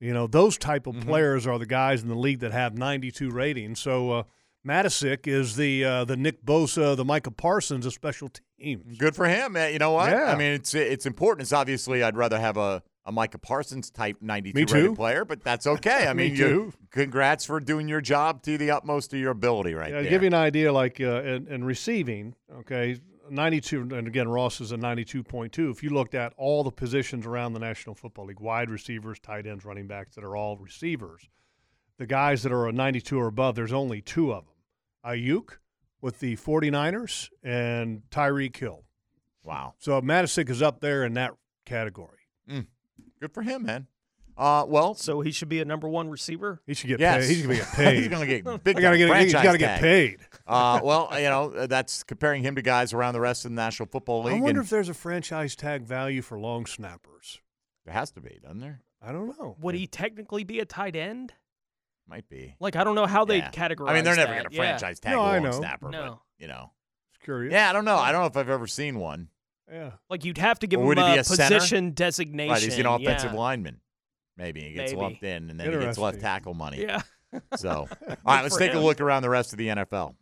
[0.00, 3.30] you know those type of players are the guys in the league that have 92
[3.30, 3.80] ratings.
[3.80, 4.22] So uh,
[4.66, 8.98] Matiscik is the uh, the Nick Bosa, the Micah Parsons of special teams.
[8.98, 9.56] Good for him.
[9.56, 10.10] You know what?
[10.10, 10.32] Yeah.
[10.32, 11.42] I mean, it's it's important.
[11.42, 14.74] It's obviously I'd rather have a, a Micah Parsons type 92 Me too.
[14.74, 16.06] rated player, but that's okay.
[16.08, 19.74] I Me mean, you, congrats for doing your job to the utmost of your ability
[19.74, 20.10] right Yeah, there.
[20.10, 22.98] give you an idea, like uh, in, in receiving, okay,
[23.30, 25.70] 92, and again, Ross is a 92.2.
[25.70, 29.46] If you looked at all the positions around the National Football League, wide receivers, tight
[29.46, 31.28] ends, running backs that are all receivers,
[31.98, 34.54] the guys that are a 92 or above, there's only two of them
[35.04, 35.58] Aiyuk
[36.00, 38.84] with the 49ers and Tyreek Hill.
[39.44, 39.74] wow.
[39.78, 42.18] So Matiscik is up there in that category.
[43.20, 43.86] Good for him, man.
[44.36, 46.62] Uh, well, So he should be a number one receiver.
[46.66, 47.26] He should get yes.
[47.26, 47.34] paid.
[47.34, 47.98] He should get paid.
[47.98, 49.08] He's going to get big I gotta get.
[49.08, 50.18] He's franchise got to get paid.
[50.50, 53.86] Uh, well, you know, that's comparing him to guys around the rest of the National
[53.86, 54.36] Football League.
[54.36, 57.40] I wonder and if there's a franchise tag value for long snappers.
[57.84, 58.82] there has to be, doesn't there?
[59.02, 59.56] I don't know.
[59.60, 61.32] Would he technically be a tight end?
[62.08, 62.56] Might be.
[62.60, 63.50] Like I don't know how they Yeah.
[63.50, 63.90] categorize.
[63.90, 64.62] I mean, they're never going to Yeah.
[64.62, 65.52] franchise tag No, a I long know.
[65.52, 66.08] snapper, No.
[66.38, 66.72] but, you know.
[67.12, 67.52] Just curious.
[67.52, 67.96] Yeah, I don't know.
[67.96, 69.28] I don't know if I've ever seen one.
[69.70, 69.92] Yeah.
[70.08, 71.54] Like you'd have to give him would he be a a center?
[71.54, 72.52] position designation.
[72.52, 73.38] Right, he's an offensive yeah.
[73.38, 73.80] lineman.
[74.36, 75.00] Maybe he gets Maybe.
[75.02, 76.80] lumped in, and then he gets left tackle money.
[76.82, 77.02] Yeah.
[77.56, 77.70] So,
[78.08, 80.14] all right, let's for take a look around the rest of the NFL.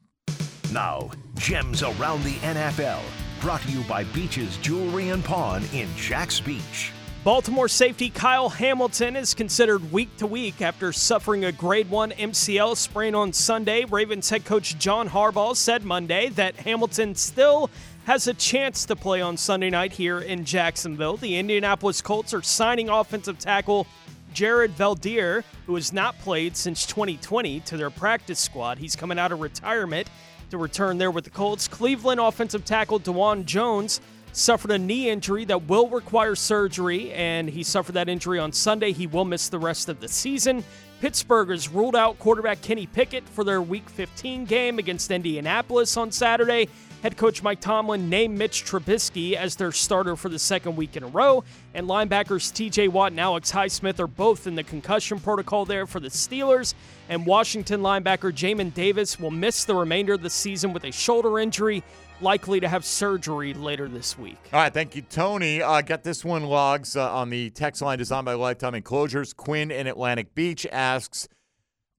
[0.72, 3.00] Now, gems around the NFL,
[3.40, 6.92] brought to you by Beaches Jewelry and Pawn in Jax Beach.
[7.24, 12.76] Baltimore safety Kyle Hamilton is considered week to week after suffering a grade 1 MCL
[12.76, 13.86] sprain on Sunday.
[13.86, 17.70] Ravens head coach John Harbaugh said Monday that Hamilton still
[18.04, 21.16] has a chance to play on Sunday night here in Jacksonville.
[21.16, 23.86] The Indianapolis Colts are signing offensive tackle
[24.34, 28.76] Jared Veldheer, who has not played since 2020, to their practice squad.
[28.78, 30.08] He's coming out of retirement
[30.50, 31.68] to return there with the Colts.
[31.68, 34.00] Cleveland offensive tackle Dawand Jones
[34.32, 38.92] suffered a knee injury that will require surgery, and he suffered that injury on Sunday.
[38.92, 40.64] He will miss the rest of the season.
[41.00, 46.10] Pittsburgh has ruled out quarterback Kenny Pickett for their Week 15 game against Indianapolis on
[46.10, 46.68] Saturday.
[47.02, 51.04] Head coach Mike Tomlin named Mitch Trubisky as their starter for the second week in
[51.04, 51.44] a row.
[51.72, 56.00] And linebackers TJ Watt and Alex Highsmith are both in the concussion protocol there for
[56.00, 56.74] the Steelers.
[57.08, 61.38] And Washington linebacker Jamin Davis will miss the remainder of the season with a shoulder
[61.38, 61.84] injury,
[62.20, 64.38] likely to have surgery later this week.
[64.52, 65.62] All right, thank you, Tony.
[65.62, 69.32] Uh, got this one logs uh, on the text line designed by Lifetime Enclosures.
[69.32, 71.28] Quinn in Atlantic Beach asks,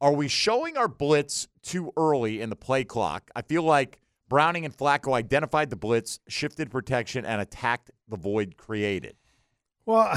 [0.01, 3.31] "Are we showing our blitz too early in the play clock?
[3.33, 8.55] I feel like Browning and Flacco identified the blitz, shifted protection, and attacked the void
[8.55, 9.15] created."
[9.85, 10.15] Well,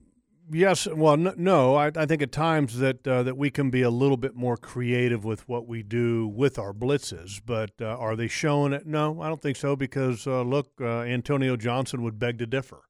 [0.50, 0.86] yes.
[0.86, 1.74] Well, no.
[1.74, 4.56] I, I think at times that uh, that we can be a little bit more
[4.56, 7.40] creative with what we do with our blitzes.
[7.44, 8.86] But uh, are they showing it?
[8.86, 9.74] No, I don't think so.
[9.74, 12.82] Because uh, look, uh, Antonio Johnson would beg to differ.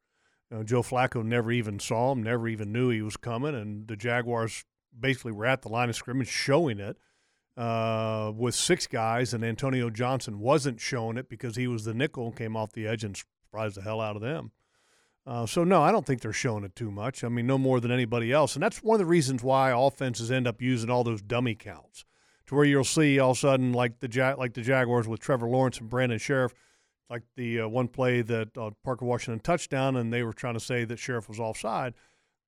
[0.50, 3.86] You know, Joe Flacco never even saw him, never even knew he was coming, and
[3.86, 4.64] the Jaguars
[4.98, 6.96] basically were at the line of scrimmage showing it.
[7.58, 12.26] Uh, with six guys, and Antonio Johnson wasn't showing it because he was the nickel
[12.26, 14.52] and came off the edge and surprised the hell out of them.
[15.26, 17.24] Uh, so no, I don't think they're showing it too much.
[17.24, 20.30] I mean, no more than anybody else, and that's one of the reasons why offenses
[20.30, 22.04] end up using all those dummy counts,
[22.46, 25.18] to where you'll see all of a sudden like the ja- like the Jaguars with
[25.18, 26.54] Trevor Lawrence and Brandon Scherff,
[27.10, 30.60] like the uh, one play that uh, Parker Washington touchdown, and they were trying to
[30.60, 31.94] say that Scherff was offside.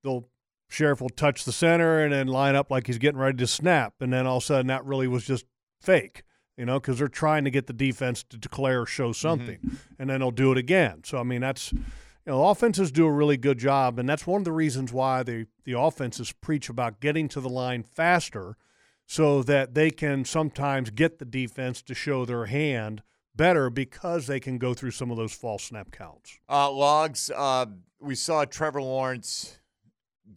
[0.05, 0.29] They'll
[0.71, 3.95] Scherff will touch the center and then line up like he's getting ready to snap,
[4.01, 5.45] and then all of a sudden that really was just
[5.81, 6.23] fake
[6.61, 9.59] you know, because they're trying to get the defense to declare or show something,
[9.99, 11.01] and then they'll do it again.
[11.07, 11.81] So I mean, that's you
[12.27, 15.47] know, offenses do a really good job, and that's one of the reasons why the
[15.65, 18.59] the offenses preach about getting to the line faster,
[19.07, 23.03] so that they can sometimes get the defense to show their hand
[23.35, 26.39] better because they can go through some of those false snap counts.
[26.47, 27.31] Uh, logs.
[27.35, 27.65] Uh,
[28.01, 29.60] we saw Trevor Lawrence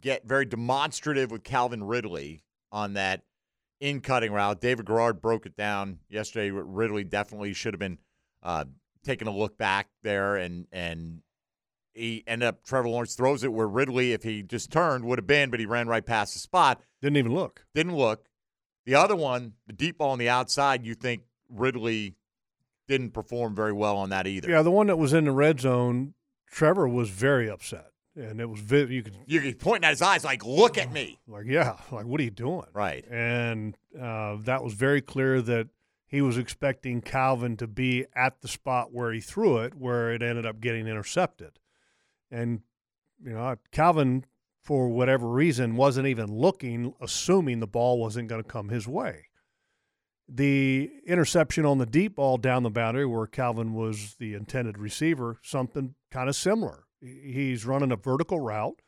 [0.00, 2.42] get very demonstrative with Calvin Ridley
[2.72, 3.22] on that
[3.80, 4.60] in cutting route.
[4.60, 6.50] David Garrard broke it down yesterday.
[6.50, 7.98] Ridley definitely should have been
[8.42, 8.64] uh,
[9.04, 11.20] taking a look back there, and and
[11.92, 15.26] he ended up Trevor Lawrence throws it where Ridley, if he just turned, would have
[15.26, 16.80] been, but he ran right past the spot.
[17.00, 17.64] Didn't even look.
[17.74, 18.26] Didn't look.
[18.86, 22.16] The other one, the deep ball on the outside, you think Ridley
[22.86, 24.50] didn't perform very well on that either.
[24.50, 26.14] Yeah, the one that was in the red zone,
[26.50, 27.86] Trevor was very upset,
[28.16, 30.92] and it was vi- you could you could point at his eyes like, "Look at
[30.92, 32.66] me." like, yeah, like what are you doing?
[32.72, 33.04] Right.
[33.10, 35.68] And uh, that was very clear that
[36.06, 40.22] he was expecting Calvin to be at the spot where he threw it, where it
[40.22, 41.58] ended up getting intercepted.
[42.30, 42.60] And
[43.24, 44.24] you know, Calvin,
[44.62, 49.26] for whatever reason, wasn't even looking, assuming the ball wasn't going to come his way.
[50.28, 55.38] The interception on the deep ball down the boundary, where Calvin was the intended receiver,
[55.42, 56.83] something kind of similar.
[57.04, 58.80] He's running a vertical route,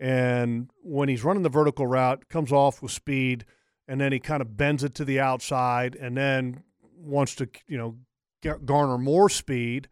[0.00, 3.44] and when he's running the vertical route, comes off with speed,
[3.86, 6.62] and then he kind of bends it to the outside, and then
[6.96, 7.96] wants to, you know,
[8.64, 9.88] garner more speed.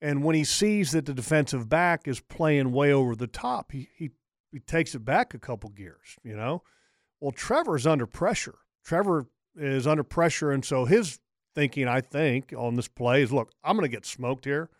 [0.00, 3.88] And when he sees that the defensive back is playing way over the top, he
[3.96, 4.10] he,
[4.52, 6.62] he takes it back a couple gears, you know.
[7.20, 8.58] Well, Trevor's under pressure.
[8.84, 9.26] Trevor
[9.56, 11.18] is under pressure, and so his
[11.54, 14.70] thinking, I think, on this play is, look, I'm going to get smoked here,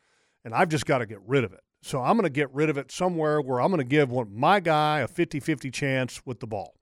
[0.44, 1.60] and I've just got to get rid of it.
[1.82, 4.28] So I'm going to get rid of it somewhere where I'm going to give one,
[4.32, 6.74] my guy a 50-50 chance with the ball.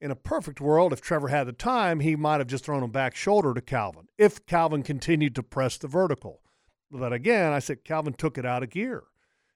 [0.00, 2.90] In a perfect world, if Trevor had the time, he might have just thrown him
[2.90, 4.08] back shoulder to Calvin.
[4.18, 6.40] If Calvin continued to press the vertical,
[6.90, 9.04] but again, I said Calvin took it out of gear,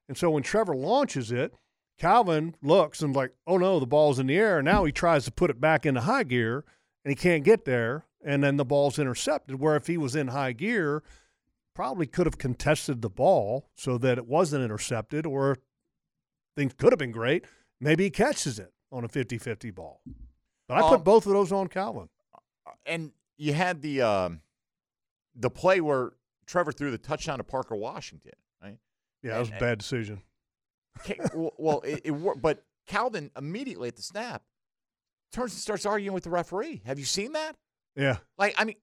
[0.09, 1.55] and so when Trevor launches it,
[1.99, 4.63] Calvin looks and like, oh no, the ball's in the air.
[4.63, 6.65] Now he tries to put it back into high gear,
[7.05, 9.61] and he can't get there, and then the ball's intercepted.
[9.61, 11.03] Where if he was in high gear,
[11.75, 15.59] probably could have contested the ball so that it wasn't intercepted, or
[16.57, 17.45] things could have been great.
[17.81, 20.03] Maybe he catches it on a 50-50 ball.
[20.69, 22.09] But I put Um, both of those on Calvin.
[22.87, 24.41] And you had the um,
[25.35, 26.13] the play where
[26.47, 28.79] Trevor threw the touchdown to Parker Washington, right?
[29.23, 30.23] Yeah, that was a bad decision.
[31.35, 34.43] Well, it, it but Calvin immediately at the snap
[35.33, 36.83] turns and starts arguing with the referee.
[36.85, 37.57] Have you seen that?
[37.97, 38.19] Yeah.
[38.39, 38.77] Like, I mean,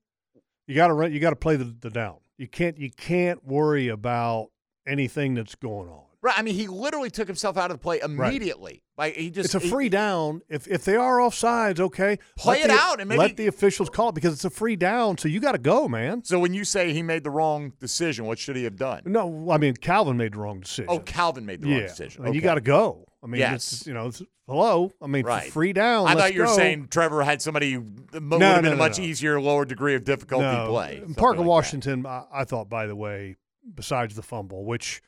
[0.67, 1.13] You got to run.
[1.13, 2.17] You got to play the, the down.
[2.39, 2.77] You can't.
[2.79, 4.47] You can't worry about
[4.87, 6.03] anything that's going on.
[6.21, 6.37] Right.
[6.37, 8.81] I mean, he literally took himself out of the play immediately.
[8.97, 9.07] Right.
[9.07, 10.41] Like he just it's a he- free down.
[10.49, 13.89] If if they are offsides, okay, Play it the- out and maybe- let the officials
[13.89, 15.17] call it because it's a free down.
[15.17, 16.23] So you got to go, man.
[16.25, 19.01] So when you say he made the wrong decision, what should he have done?
[19.05, 20.87] No, I mean Calvin made the wrong decision.
[20.89, 22.25] Oh, Calvin made the yeah, wrong decision.
[22.25, 23.05] and you got to go.
[23.23, 23.73] I mean, Yes.
[23.73, 24.91] it's, you know, it's, hello.
[25.01, 25.51] I mean, Right.
[25.51, 26.07] free down.
[26.07, 26.55] I let's thought you were go.
[26.55, 29.03] saying Trevor had somebody mo- would No, have been no, a no, much no.
[29.03, 30.67] easier, lower degree of difficulty no.
[30.69, 31.03] play.
[31.17, 31.47] Parker like.
[31.47, 33.35] Washington, I, I thought, by the way,
[33.75, 35.01] besides the fumble, which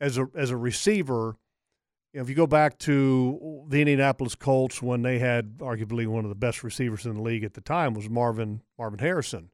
[0.00, 1.36] as a as a receiver,
[2.14, 6.24] you know, if you go back to the Indianapolis Colts when they had arguably one
[6.24, 9.50] of the best receivers in the league at the time was Marvin Marvin Harrison.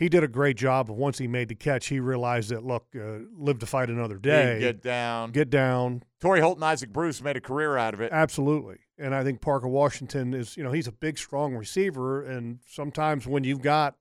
[0.00, 2.86] He did a great job of once he made the catch, he realized that look,
[2.96, 4.58] uh, live to fight another day.
[4.58, 5.30] Get down.
[5.30, 6.02] Get down.
[6.22, 8.10] Torry Holt and Isaac Bruce made a career out of it.
[8.10, 8.78] Absolutely.
[8.96, 12.22] And I think Parker Washington is, you know, he's a big, strong receiver.
[12.22, 13.94] And sometimes when you've got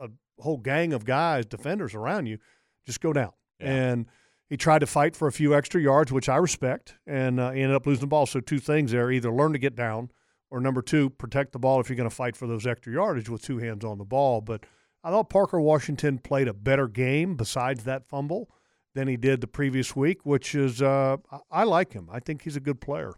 [0.00, 0.08] a
[0.40, 2.38] whole gang of guys, defenders around you,
[2.84, 3.30] just go down.
[3.60, 4.06] And
[4.48, 7.62] he tried to fight for a few extra yards, which I respect, and uh, he
[7.62, 8.26] ended up losing the ball.
[8.26, 10.10] So, two things there either learn to get down,
[10.50, 13.28] or number two, protect the ball if you're going to fight for those extra yardage
[13.28, 14.40] with two hands on the ball.
[14.40, 14.64] But
[15.04, 18.50] I thought Parker Washington played a better game besides that fumble
[18.94, 21.18] than he did the previous week, which is, uh,
[21.50, 22.08] I- like him.
[22.10, 23.14] I think he's a good player.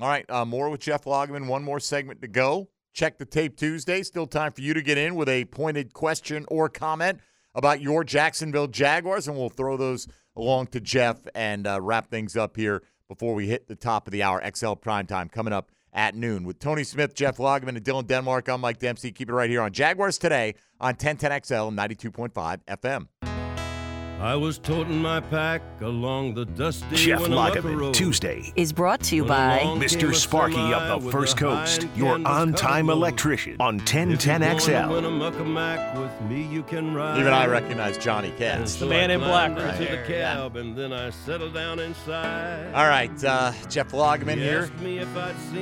[0.00, 1.46] All right, uh, more with Jeff Lageman.
[1.46, 2.68] One more segment to go.
[2.92, 4.02] Check the tape Tuesday.
[4.02, 7.20] Still time for you to get in with a pointed question or comment
[7.54, 12.36] about your Jacksonville Jaguars, and we'll throw those along to Jeff and uh, wrap things
[12.36, 14.40] up here before we hit the top of the hour.
[14.44, 18.48] XL Primetime coming up at noon with Tony Smith, Jeff Lageman, and Dylan Denmark.
[18.48, 19.12] I'm Mike Dempsey.
[19.12, 23.33] Keep it right here on Jaguars Today on 1010XL 92.5 FM.
[24.20, 29.24] I was toting my pack along the dusty Jeff Lageman, Tuesday, is brought to you
[29.24, 30.14] by Mr.
[30.14, 36.00] Sparky of the First Coast, your on-time electrician on 1010XL.
[36.00, 37.18] With me, you can ride.
[37.18, 38.76] Even I recognize Johnny Katz.
[38.76, 40.02] The man in black right here.
[40.02, 42.72] The cab, and then I settle down inside.
[42.72, 44.70] All right, uh, Jeff Lageman here.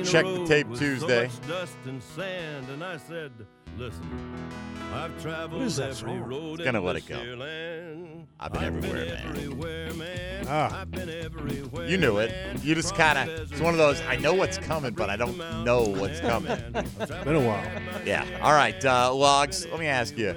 [0.03, 1.29] Check the tape Tuesday.
[1.29, 3.31] So and and said,
[3.77, 4.47] "Listen,
[4.93, 6.19] I've traveled What is that every song?
[6.21, 7.19] road Gonna let it go.
[7.19, 8.27] here land.
[8.39, 9.27] I've been everywhere, man.
[9.27, 10.45] everywhere, man.
[10.49, 10.81] Ah.
[10.81, 12.61] I've been everywhere, You knew it.
[12.61, 15.37] You just kind of, it's one of those, I know what's coming, but I don't
[15.63, 16.57] know what's coming.
[16.71, 17.81] Been a while.
[18.05, 18.25] Yeah.
[18.41, 20.35] All right, uh, Logs, let me ask you.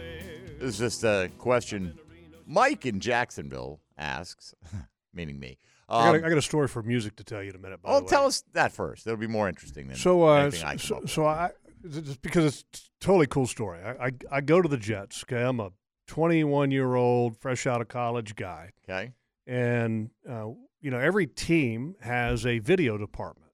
[0.60, 1.98] This is just a question.
[2.46, 4.54] Mike in Jacksonville asks,
[5.12, 5.58] meaning me.
[5.88, 7.58] I, Um, got a, I got a story for music to tell you in a
[7.58, 7.82] minute.
[7.82, 8.10] By well, the way.
[8.10, 9.06] tell us that first.
[9.06, 11.50] It'll be more interesting than So, uh, anything I so, so I
[11.90, 13.80] just because it's a totally cool story.
[13.82, 15.24] I, I I go to the Jets.
[15.24, 15.70] Okay, I'm a
[16.08, 19.12] 21 year old fresh out of college guy, Okay.
[19.46, 20.48] and uh,
[20.80, 23.52] you know every team has a video department.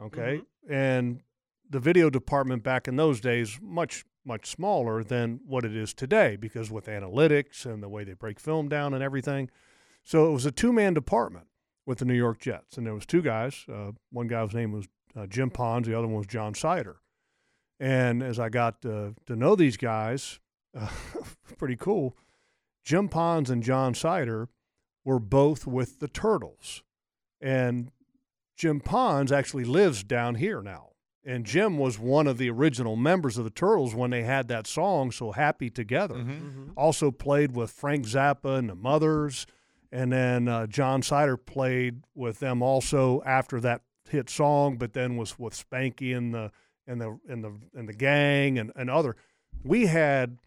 [0.00, 1.20] Okay, and
[1.68, 6.36] the video department back in those days much much smaller than what it is today
[6.36, 9.48] because with analytics and the way they break film down and everything.
[10.04, 11.46] So it was a two man department
[11.86, 13.64] with the New York Jets, and there was two guys.
[13.70, 14.86] Uh, one guy's name was
[15.16, 16.96] uh, Jim Pons, the other one was John Seiter.
[17.80, 20.38] And as I got uh, to know these guys,
[20.78, 20.88] uh,
[21.58, 22.14] pretty cool.
[22.84, 24.48] Jim Pons and John Seiter
[25.04, 26.82] were both with the Turtles,
[27.40, 27.90] and
[28.56, 30.88] Jim Pons actually lives down here now.
[31.24, 34.66] And Jim was one of the original members of the Turtles when they had that
[34.66, 36.70] song "So Happy Together." Mm-hmm.
[36.76, 39.46] Also played with Frank Zappa and the Mothers,
[39.92, 45.16] and then uh, John Sider played with them also after that hit song, but then
[45.16, 46.50] was with Spanky and the
[46.86, 49.16] and the and the and the gang and, and other.
[49.64, 50.38] We had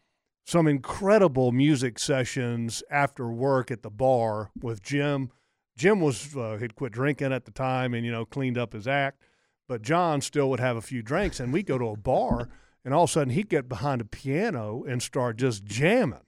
[0.46, 5.32] some incredible music sessions after work at the bar with Jim.
[5.78, 8.88] Jim was uh, had quit drinking at the time and you know cleaned up his
[8.88, 9.22] act,
[9.68, 12.50] but John still would have a few drinks, and we'd go to a bar,
[12.86, 16.20] and all of a sudden he'd get behind a piano and start just jamming.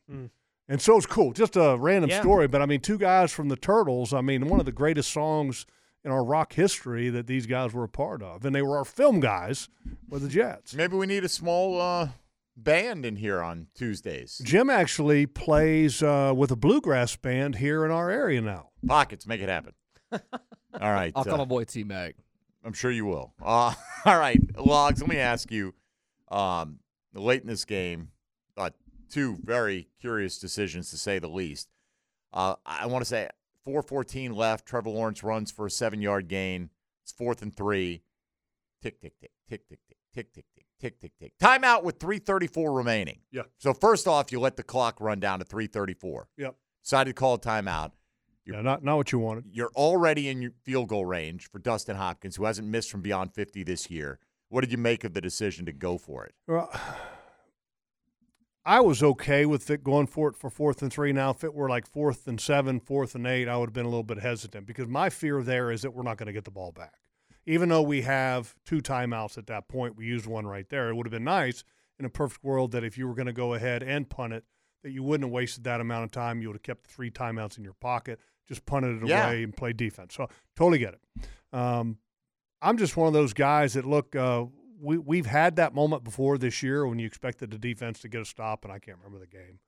[0.67, 1.31] And so it's cool.
[1.31, 2.21] Just a random Yeah.
[2.21, 4.13] story, but I mean, two guys from the Turtles.
[4.13, 5.67] I mean, one of the greatest songs
[6.05, 8.85] in our rock history that these guys were a part of, and they were our
[8.85, 9.67] film guys
[10.07, 10.75] with the Jets.
[10.75, 12.09] Maybe we need a small uh,
[12.55, 14.39] band in here on Tuesdays.
[14.43, 18.69] Jim actually plays uh, with a bluegrass band here in our area now.
[18.85, 19.73] Pockets, make it happen.
[20.11, 20.19] All
[20.79, 21.11] right.
[21.15, 22.15] I'll call uh, my boy T Mac.
[22.63, 23.33] I'm sure you will.
[23.43, 23.73] Uh,
[24.05, 25.75] all right, Logs, let me ask you
[26.29, 26.79] um,
[27.13, 28.09] late in this game,
[28.57, 28.71] uh,
[29.07, 31.69] two very curious decisions to say the least.
[32.33, 33.29] Uh, I want to say
[33.67, 34.65] 4.14 left.
[34.65, 36.69] Trevor Lawrence runs for a seven yard gain.
[37.03, 38.03] It's fourth and three.
[38.81, 41.33] Tick, tick, tick, tick, tick, tick, tick, tick, tick, tick, tick, tick.
[41.41, 43.19] Timeout with 3.34 remaining.
[43.31, 43.43] Yeah.
[43.57, 46.25] So, first off, you let the clock run down to 3.34.
[46.37, 46.55] Yep.
[46.83, 47.91] Decided to call a timeout.
[48.45, 49.45] Yeah, not not what you wanted.
[49.51, 53.33] You're already in your field goal range for Dustin Hopkins, who hasn't missed from beyond
[53.33, 54.19] 50 this year.
[54.49, 56.35] What did you make of the decision to go for it?
[56.47, 56.69] Well,
[58.65, 61.13] I was okay with it going for it for fourth and three.
[61.13, 63.85] Now, if it were like fourth and seven, fourth and eight, I would have been
[63.85, 66.45] a little bit hesitant because my fear there is that we're not going to get
[66.45, 66.93] the ball back.
[67.45, 70.89] Even though we have two timeouts at that point, we used one right there.
[70.89, 71.63] It would have been nice
[71.99, 74.43] in a perfect world that if you were going to go ahead and punt it,
[74.83, 76.41] that you wouldn't have wasted that amount of time.
[76.41, 79.27] You would have kept the three timeouts in your pocket, just punted it Yeah.
[79.27, 80.15] away and played defense.
[80.15, 81.27] So totally get it.
[81.55, 81.99] Um,
[82.63, 84.15] I'm just one of those guys that look.
[84.15, 84.45] Uh,
[84.85, 88.21] we we've had that moment before this year when you expected the defense to get
[88.21, 89.59] a stop, and I can't remember the game,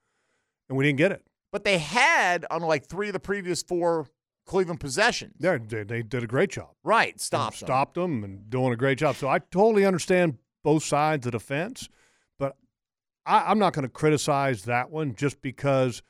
[0.69, 1.23] and we didn't get it.
[1.51, 4.07] But they had on like three of the previous four
[4.45, 5.35] Cleveland possessions.
[5.39, 6.69] They they, they did a great job.
[6.83, 9.15] Right, stop and stopped them and doing a great job.
[9.15, 11.89] So I totally understand both sides of the fence,
[12.37, 12.55] but
[13.25, 16.01] I, I'm not going to criticize that one just because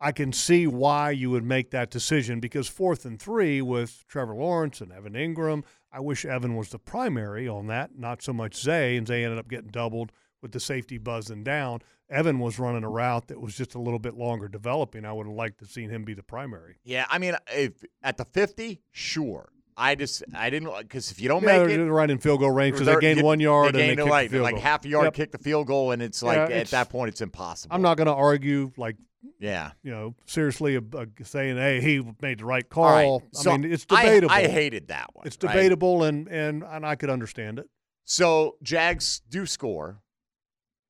[0.00, 2.40] I can see why you would make that decision.
[2.40, 6.78] Because fourth and three with Trevor Lawrence and Evan Engram, I wish Evan was the
[6.78, 10.12] primary on that, not so much Zay, and Zay ended up getting doubled
[10.42, 11.80] with the safety buzzing down.
[12.08, 15.04] Evan was running a route that was just a little bit longer developing.
[15.04, 16.76] I would have liked to have seen him be the primary.
[16.84, 17.72] Yeah, I mean, if
[18.02, 19.50] at the 50, sure.
[19.76, 22.50] I just I didn't because if you don't Yeah, make it, right in field goal
[22.50, 24.88] range because they gained one yard They and they it like the like half a
[24.88, 25.14] yard, Yep.
[25.14, 27.74] kick the field goal, and it's like Yeah, at it's- that point it's impossible.
[27.74, 28.96] I'm not going to argue like
[29.38, 29.72] Yeah.
[29.82, 32.84] you know seriously uh, uh, saying hey he made the right call.
[32.84, 34.30] All right, so I mean it's debatable.
[34.34, 35.52] I hated that one, It's right?
[35.52, 37.68] debatable and and and I could understand it.
[38.04, 40.00] So Jags do score,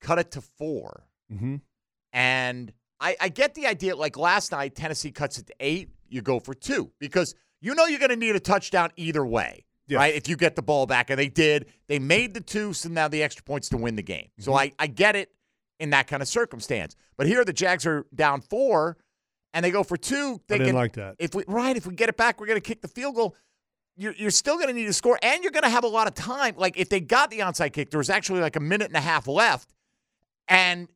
[0.01, 1.57] cut it to 4 Mm-hmm.
[2.13, 3.97] and I, I get the idea.
[3.97, 5.91] Like last night, Tennessee cuts it to eight.
[6.09, 9.65] You go for two because you know you're going to need a touchdown either way,
[9.87, 9.99] Yes.
[9.99, 10.15] right?
[10.15, 13.07] If you get the ball back, and they did, they made the two, so now
[13.09, 14.29] the extra points to win the game.
[14.41, 14.59] So Mm-hmm.
[14.59, 15.31] I, I get it
[15.81, 16.95] in that kind of circumstance.
[17.17, 18.97] But here the Jags are down four,
[19.53, 20.41] and they go for two.
[20.43, 21.17] I They didn't can, like that.
[21.19, 23.35] If we right, if we get it back, we're going to kick the field goal.
[23.97, 26.07] You're, you're still going to need to score, and you're going to have a lot
[26.07, 26.55] of time.
[26.57, 29.01] Like if they got the onside kick, there was actually like a minute and a
[29.01, 29.73] half left,
[30.49, 30.89] and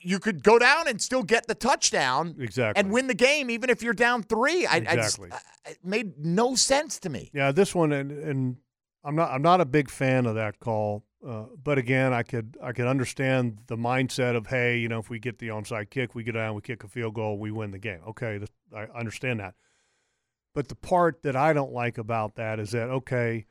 [0.00, 2.80] you could go down and still get the touchdown Exactly.
[2.80, 4.64] and win the game, even if you're down three.
[4.64, 5.30] I, Exactly.
[5.30, 7.30] I just, I, it made no sense to me.
[7.34, 8.56] Yeah, this one and and
[9.04, 11.04] I'm not I'm not a big fan of that call.
[11.26, 15.10] Uh, but again, I could I could understand the mindset of hey, you know, if
[15.10, 17.70] we get the onside kick, we get down, we kick a field goal, we win
[17.70, 18.00] the game.
[18.08, 19.54] Okay, th- I understand that.
[20.54, 23.46] But the part that I don't like about that is that okay,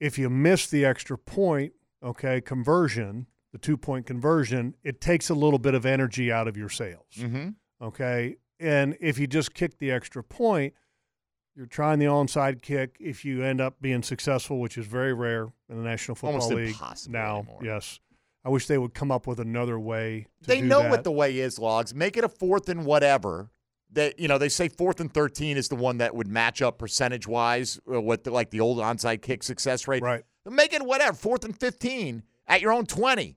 [0.00, 1.72] if you miss the extra point,
[2.02, 6.56] okay, conversion, the two point conversion, it takes a little bit of energy out of
[6.56, 7.14] your sails.
[7.18, 7.50] Mm-hmm.
[7.82, 8.36] Okay.
[8.58, 10.74] And if you just kick the extra point,
[11.56, 12.96] you're trying the onside kick.
[13.00, 16.52] If you end up being successful, which is very rare in the National Football Almost
[16.52, 17.60] League impossible now, anymore.
[17.62, 18.00] yes.
[18.44, 20.90] I wish they would come up with another way to They know that.
[20.90, 21.94] what the way is, logs.
[21.94, 23.50] Make it a fourth and whatever.
[23.92, 26.78] That you know, they say fourth and thirteen is the one that would match up
[26.78, 30.02] percentage wise with uh, the, like the old onside kick success rate.
[30.02, 30.24] Right.
[30.48, 33.36] Make it whatever, fourth and fifteen at your own twenty.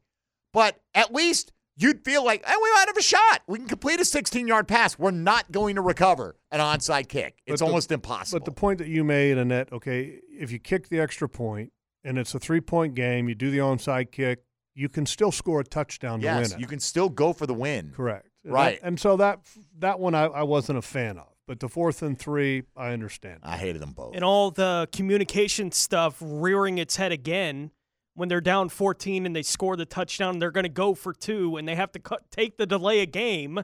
[0.53, 3.41] But at least you'd feel like, hey, we might have a shot.
[3.47, 4.97] We can complete a 16 yard pass.
[4.97, 7.39] We're not going to recover an onside kick.
[7.45, 8.39] It's the- almost impossible.
[8.39, 11.71] But the point that you made, Annette, okay, if you kick the extra point
[12.03, 15.61] and it's a three point game, you do the onside kick, you can still score
[15.61, 16.59] a touchdown to win it.
[16.59, 17.91] you can still go for the win.
[17.95, 18.27] Correct.
[18.43, 18.79] And Right.
[18.81, 19.39] that- and so that
[19.79, 21.27] that one I, I wasn't a fan of.
[21.47, 23.41] But the fourth and three, I understand.
[23.43, 24.15] I hated them both.
[24.15, 27.69] and all the communication stuff rearing its head again
[28.15, 31.57] when they're down 14 and they score the touchdown they're going to go for two
[31.57, 33.61] and they have to cut, take the delay a game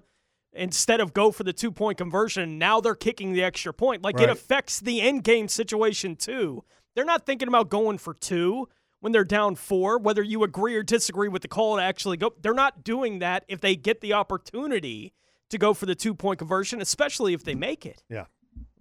[0.54, 2.58] instead of go for the two point conversion.
[2.60, 4.04] Now they're kicking the extra point.
[4.04, 6.64] Like it affects the end game situation too.
[6.93, 8.68] They're not thinking about going for two
[8.99, 12.34] when they're down four whether you agree or disagree with the call to actually go.
[12.41, 15.14] They're not doing that if they get the opportunity
[15.49, 18.04] to go for the two point conversion especially if they make it.
[18.10, 18.26] Yeah.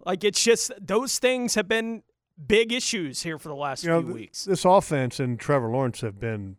[0.05, 2.03] like it's just those things have been
[2.47, 4.45] big issues here for the last you few th- weeks.
[4.45, 6.57] This offense and Trevor Lawrence have been,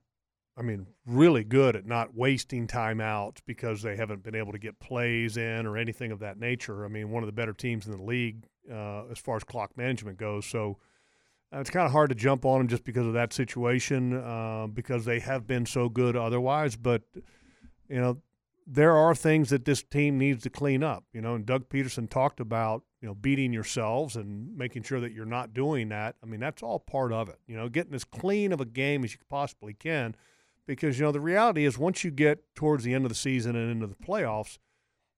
[0.57, 4.79] I mean, really good at not wasting timeouts because they haven't been able to get
[4.79, 6.85] plays in or anything of that nature.
[6.85, 9.75] I mean, one of the better teams in the league uh, as far as clock
[9.75, 10.45] management goes.
[10.45, 10.77] So
[11.53, 14.67] uh, it's kind of hard to jump on them just because of that situation uh,
[14.67, 16.75] because they have been so good otherwise.
[16.75, 17.01] But
[17.89, 18.17] you know,
[18.65, 21.05] there are things that this team needs to clean up.
[21.13, 25.11] You know, and Doug Pederson talked about you know beating yourselves and making sure that
[25.11, 26.15] you're not doing that.
[26.23, 27.39] I mean, that's all part of it.
[27.47, 30.15] You know, getting as clean of a game as you possibly can,
[30.67, 33.55] because you know the reality is once you get towards the end of the season
[33.55, 34.57] and into the playoffs,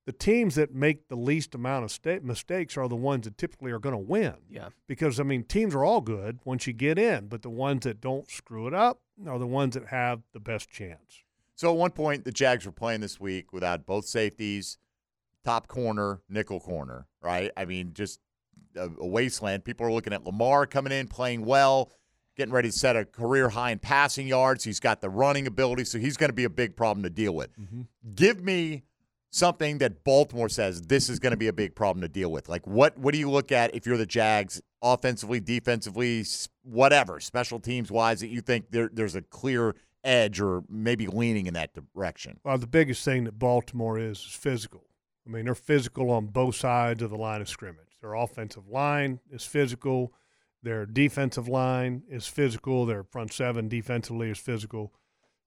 [0.05, 3.71] the teams that make the least amount of sta- mistakes are the ones that typically
[3.71, 4.35] are going to win.
[4.49, 4.69] Yeah.
[4.87, 8.01] Because I mean, teams are all good once you get in, but the ones that
[8.01, 11.22] don't screw it up are the ones that have the best chance.
[11.55, 14.77] So at one point, the Jags were playing this week without both safeties,
[15.43, 17.51] top corner, nickel corner, right?
[17.55, 18.19] I mean, just
[18.75, 19.63] a, a wasteland.
[19.63, 21.91] People are looking at Lamar coming in, playing well,
[22.35, 24.63] getting ready to set a career high in passing yards.
[24.63, 27.35] He's got the running ability, so he's going to be a big problem to deal
[27.35, 27.49] with.
[27.59, 27.81] Mm-hmm.
[28.15, 28.83] Give me
[29.29, 32.49] something that Baltimore says this is going to be a big problem to deal with.
[32.49, 36.23] Like what what do you look at if you're the Jags offensively, defensively,
[36.63, 41.47] whatever, special teams wise that you think there, there's a clear edge or maybe leaning
[41.47, 42.39] in that direction?
[42.43, 44.85] Well, the biggest thing that Baltimore is is physical.
[45.25, 47.97] I mean, they're physical on both sides of the line of scrimmage.
[48.01, 50.13] Their offensive line is physical.
[50.61, 52.85] Their defensive line is physical.
[52.85, 54.93] Their front seven defensively is physical.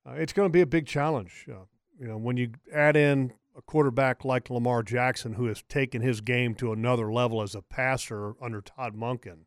[0.07, 1.47] Uh, it's going to be a big challenge.
[1.51, 1.65] Uh,
[1.99, 6.21] you know, when you add in a quarterback like Lamar Jackson, who has taken his
[6.21, 9.47] game to another level as a passer under Todd Monken.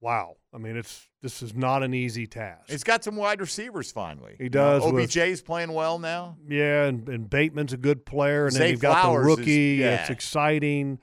[0.00, 2.70] Wow, I mean, it's this is not an easy task.
[2.70, 4.34] He's got some wide receivers finally.
[4.38, 6.36] He does You know, with- playing well now.
[6.48, 9.38] Yeah, and, and Bateman's a good player, and Zay then you've got Flowers the is-
[9.38, 9.76] rookie.
[9.80, 10.00] yeah.
[10.00, 10.98] It's exciting.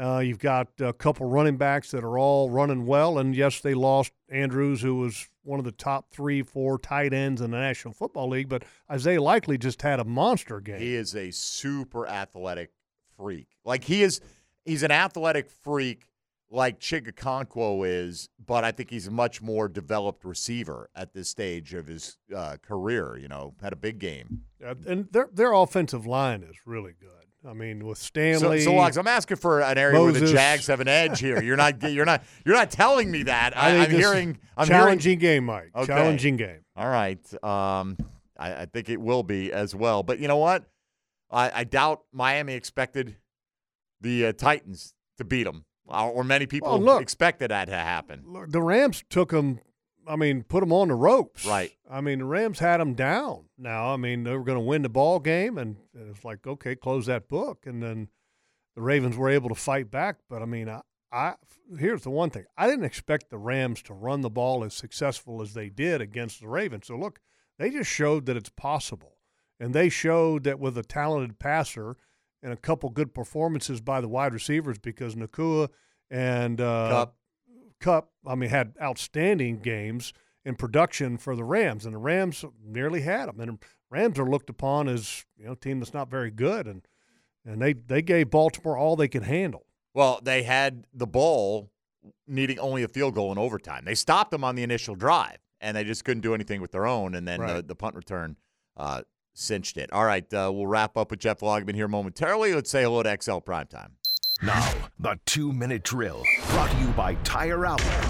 [0.00, 3.74] Uh, you've got a couple running backs that are all running well, and yes, they
[3.74, 7.92] lost Andrews, who was one of the top three, four tight ends in the National
[7.92, 8.48] Football League.
[8.48, 10.78] But Isaiah Likely just had a monster game.
[10.80, 12.70] He is a super athletic
[13.16, 13.48] freak.
[13.64, 14.20] Like he is,
[14.64, 16.04] he's an athletic freak
[16.50, 21.28] like Chig Okonkwo is, but I think he's a much more developed receiver at this
[21.28, 23.18] stage of his uh, career.
[23.18, 24.42] You know, had a big game.
[24.64, 27.18] Uh, and their their offensive line is really good.
[27.46, 28.60] I mean, with Stanley.
[28.60, 31.40] so Loggs, I'm asking for an area where the Jags have an edge here.
[31.40, 33.56] You're not, you're not, you're not telling me that.
[33.56, 35.70] I, I'm hearing, I'm challenging hearing, game, Mike.
[35.74, 35.86] Okay.
[35.86, 36.64] Challenging game.
[36.76, 37.44] All right.
[37.44, 37.96] Um,
[38.36, 40.02] I, I think it will be as well.
[40.02, 40.64] But you know what?
[41.30, 43.16] I, I doubt Miami expected
[44.00, 47.02] the uh, Titans to beat them, or, many people Well, look.
[47.02, 48.22] expected that to happen.
[48.26, 49.60] Look, the Rams took them.
[50.06, 51.44] I mean, put them on the ropes.
[51.44, 51.70] Right.
[51.90, 53.44] I mean, the Rams had them down.
[53.58, 56.74] Now, I mean, they were going to win the ball game, and it's like, okay,
[56.74, 57.66] close that book.
[57.66, 58.08] And then
[58.74, 60.16] the Ravens were able to fight back.
[60.30, 60.80] But I mean, I,
[61.12, 61.34] I
[61.78, 65.42] here's the one thing: I didn't expect the Rams to run the ball as successful
[65.42, 66.86] as they did against the Ravens.
[66.86, 67.20] So look,
[67.58, 69.18] they just showed that it's possible,
[69.60, 71.96] and they showed that with a talented passer
[72.42, 75.68] and a couple good performances by the wide receivers, because Nacua
[76.10, 77.14] and uh, Kupp.
[77.80, 80.12] Kupp, I mean, had outstanding games
[80.44, 83.40] in production for the Rams, and the Rams nearly had them.
[83.40, 83.58] And
[83.90, 86.82] Rams are looked upon as you know a team that's not very good, and
[87.44, 89.66] and they they gave Baltimore all they could handle.
[89.94, 91.70] Well, they had the ball
[92.26, 93.84] needing only a field goal in overtime.
[93.84, 96.86] They stopped them on the initial drive, and they just couldn't do anything with their
[96.86, 97.14] own.
[97.14, 98.36] And then the, the punt return
[98.76, 99.02] uh,
[99.38, 99.92] cinched it.
[99.92, 102.54] All right, uh, we'll wrap up with Jeff Lageman here momentarily.
[102.54, 103.90] Let's say hello to XL Primetime.
[104.42, 108.06] Now, the two minute drill brought to you by Tire Outlet.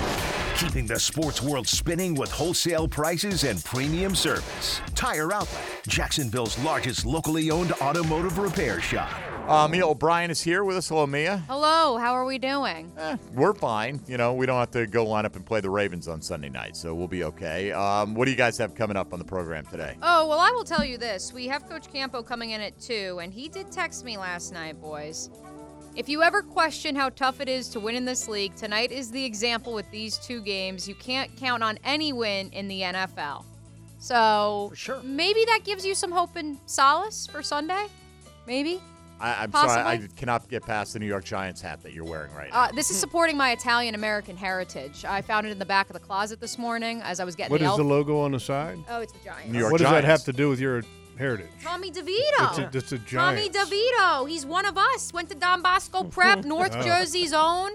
[0.56, 4.80] Keeping the sports world spinning with wholesale prices and premium service.
[4.94, 9.10] Tire Outlet, Jacksonville's largest locally owned automotive repair shop.
[9.48, 10.90] Uh, Mia O'Brien is here with us.
[10.90, 11.38] Hello, Mia.
[11.48, 12.92] Hello, how are we doing?
[13.32, 13.98] We're fine.
[14.06, 16.50] You know, we don't have to go line up and play the Ravens on Sunday
[16.50, 17.72] night, so we'll be okay.
[17.72, 19.96] Um, what do you guys have coming up on the program today?
[20.02, 21.32] Oh, well, I will tell you this.
[21.32, 24.78] We have Coach Campo coming in at 2, and he did text me last night,
[24.82, 25.30] boys.
[25.96, 29.10] If you ever question how tough it is to win in this league, tonight is
[29.10, 30.86] the example with these two games.
[30.86, 33.46] You can't count on any win in the NFL.
[33.98, 35.00] So, sure.
[35.02, 37.86] maybe that gives you some hope and solace for Sunday?
[38.46, 38.82] Maybe?
[39.20, 42.32] I, I'm sorry, I cannot get past the New York Giants hat that you're wearing
[42.34, 42.64] right now.
[42.64, 45.04] Uh, this is supporting my Italian American heritage.
[45.04, 47.50] I found it in the back of the closet this morning as I was getting
[47.50, 47.78] What the is elf.
[47.78, 48.78] the logo on the side?
[48.88, 49.52] oh, it's the Giants.
[49.52, 50.82] New York what does that have to do with your
[51.18, 51.48] heritage?
[51.62, 52.48] Tommy DeVito.
[52.50, 53.48] It's a, it's a Tommy.
[53.48, 54.28] DeVito.
[54.28, 55.12] He's one of us.
[55.12, 56.82] Went to Don Bosco Prep, North Oh.
[56.82, 57.72] Jersey's own.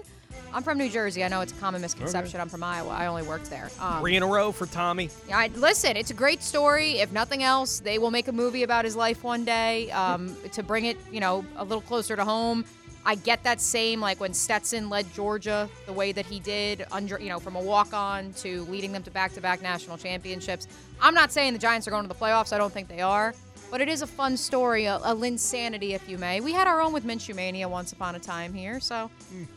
[0.52, 1.24] I'm from New Jersey.
[1.24, 2.40] I know it's a common misconception.
[2.40, 2.90] I'm from Iowa.
[2.90, 3.70] I only worked there.
[3.80, 5.10] Um, Three in a row for Tommy.
[5.28, 6.98] yeah, I, listen, it's a great story.
[6.98, 10.62] If nothing else, they will make a movie about his life one day um, to
[10.62, 12.64] bring it, you know, a little closer to home.
[13.06, 17.20] I get that same like when Stetson led Georgia the way that he did, under
[17.20, 20.66] you know, from a walk-on to leading them to back-to-back national championships.
[21.02, 22.52] I'm not saying the Giants are going to the playoffs.
[22.52, 23.34] I don't think they are,
[23.70, 26.40] but it is a fun story, a, a Linsanity, if you may.
[26.40, 29.10] We had our own with Minshew Mania once upon a time here, so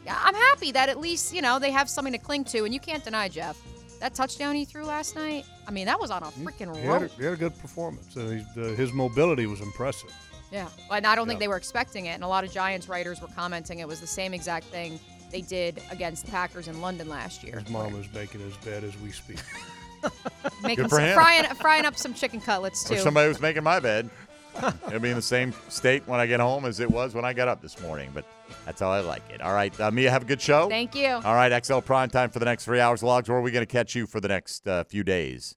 [0.05, 2.73] yeah, I'm happy that at least you know they have something to cling to, and
[2.73, 3.57] you can't deny Jeff.
[3.99, 7.03] That touchdown he threw last night, I mean, that was on a freaking He had,
[7.03, 8.13] a, he had a good performance.
[8.13, 10.13] He's, uh, his mobility was impressive.
[10.51, 10.69] Yeah.
[10.91, 12.11] And I don't think they were expecting it.
[12.11, 14.99] And a lot of Giants writers were commenting it was the same exact thing
[15.31, 17.59] they did against the Packers in London last year.
[17.59, 19.39] His mom is making his bed as we speak.
[20.63, 23.01] Making some, frying, frying up some chicken cutlets, Or too.
[23.01, 24.09] somebody was making my bed.
[24.87, 27.31] It'll be in the same state when I get home as it was when I
[27.33, 28.25] got up this morning, but
[28.65, 29.39] that's how I like it.
[29.41, 30.67] All right, uh, Mia, have a good show.
[30.67, 31.09] Thank you.
[31.09, 33.03] All right, XL Prime Time for the next three hours.
[33.03, 35.55] Logs, where are we going to catch you for the next uh, few days?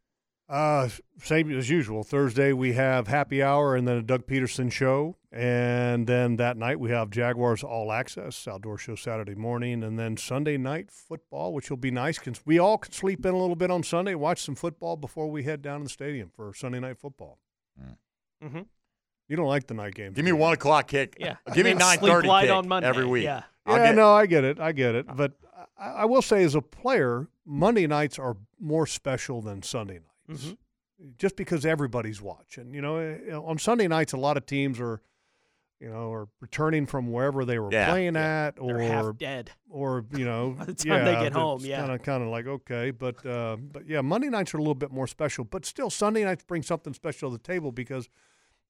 [0.50, 0.88] Uh,
[1.22, 2.02] same as usual.
[2.02, 6.80] Thursday we have happy hour and then a Doug Pederson show, and then that night
[6.80, 11.70] we have Jaguars All Access outdoor show Saturday morning, and then Sunday night football, which
[11.70, 14.42] will be nice because we all can sleep in a little bit on Sunday, watch
[14.42, 17.38] some football before we head down to the stadium for Sunday night football.
[18.42, 18.62] Mm-hmm.
[19.28, 20.16] You don't like the night games.
[20.16, 21.16] Give me one o'clock kick.
[21.20, 21.36] Yeah.
[21.54, 22.88] Give me And then nine sleep thirty light kick on Monday.
[22.88, 23.22] every week.
[23.22, 23.42] Yeah.
[23.66, 24.58] I'll yeah, get- no, I get it.
[24.58, 25.06] I get it.
[25.14, 25.34] But
[25.78, 30.09] I, I will say, as a player, Monday nights are more special than Sunday nights,
[30.30, 30.52] Mm-hmm.
[31.16, 32.74] just because everybody's watching.
[32.74, 35.00] You know, eh, on Sunday nights, a lot of teams are,
[35.80, 39.50] you know, are returning from wherever they were Yeah, playing at, or They're half dead.
[39.70, 41.80] or you know, By the time they get home, yeah.
[41.80, 44.74] kind of kind of like okay, but uh, but yeah, Monday nights are a little
[44.74, 48.08] bit more special, but still Sunday nights bring something special to the table because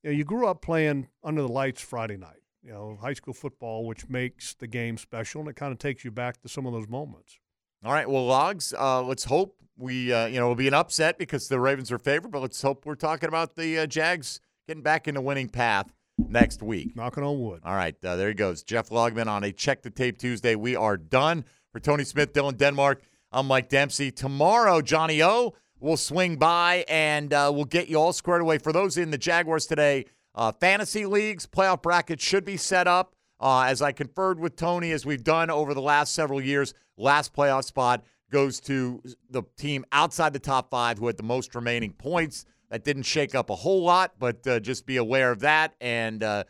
[0.02, 3.34] you know you grew up playing under the lights Friday night, you know, high school
[3.34, 6.64] football, which makes the game special, and it kind of takes you back to some
[6.64, 7.40] of those moments.
[7.82, 8.08] All right.
[8.08, 8.74] Well, logs.
[8.78, 11.98] Uh, let's hope we, uh, you know, it'll be an upset because the Ravens are
[11.98, 15.48] favored, but let's hope we're talking about the uh, Jags getting back in the winning
[15.48, 16.94] path next week.
[16.94, 17.60] Knocking on wood.
[17.64, 17.96] All right.
[18.04, 18.62] Uh, there he goes.
[18.62, 20.54] Jeff Lageman on a check the tape Tuesday.
[20.54, 23.02] We are done for Tony Smith, Dylan Denmark.
[23.32, 24.10] I'm Mike Dempsey.
[24.10, 28.58] Tomorrow, Johnny O will swing by and uh, we'll get you all squared away.
[28.58, 30.04] For those in the Jaguars today,
[30.34, 33.14] uh, fantasy leagues, playoff brackets should be set up.
[33.40, 37.34] Uh, as I conferred with Tony, as we've done over the last several years, last
[37.34, 41.92] playoff spot goes to the team outside the top five who had the most remaining
[41.92, 42.44] points.
[42.70, 46.22] That didn't shake up a whole lot, but uh, just be aware of that, and
[46.22, 46.44] uh,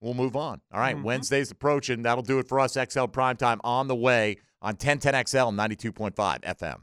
[0.00, 0.60] we'll move on.
[0.72, 2.02] All right, Wednesday's approaching.
[2.02, 2.74] That'll do it for us.
[2.74, 6.80] XL Primetime on the way on 1010XL 92.5 FM.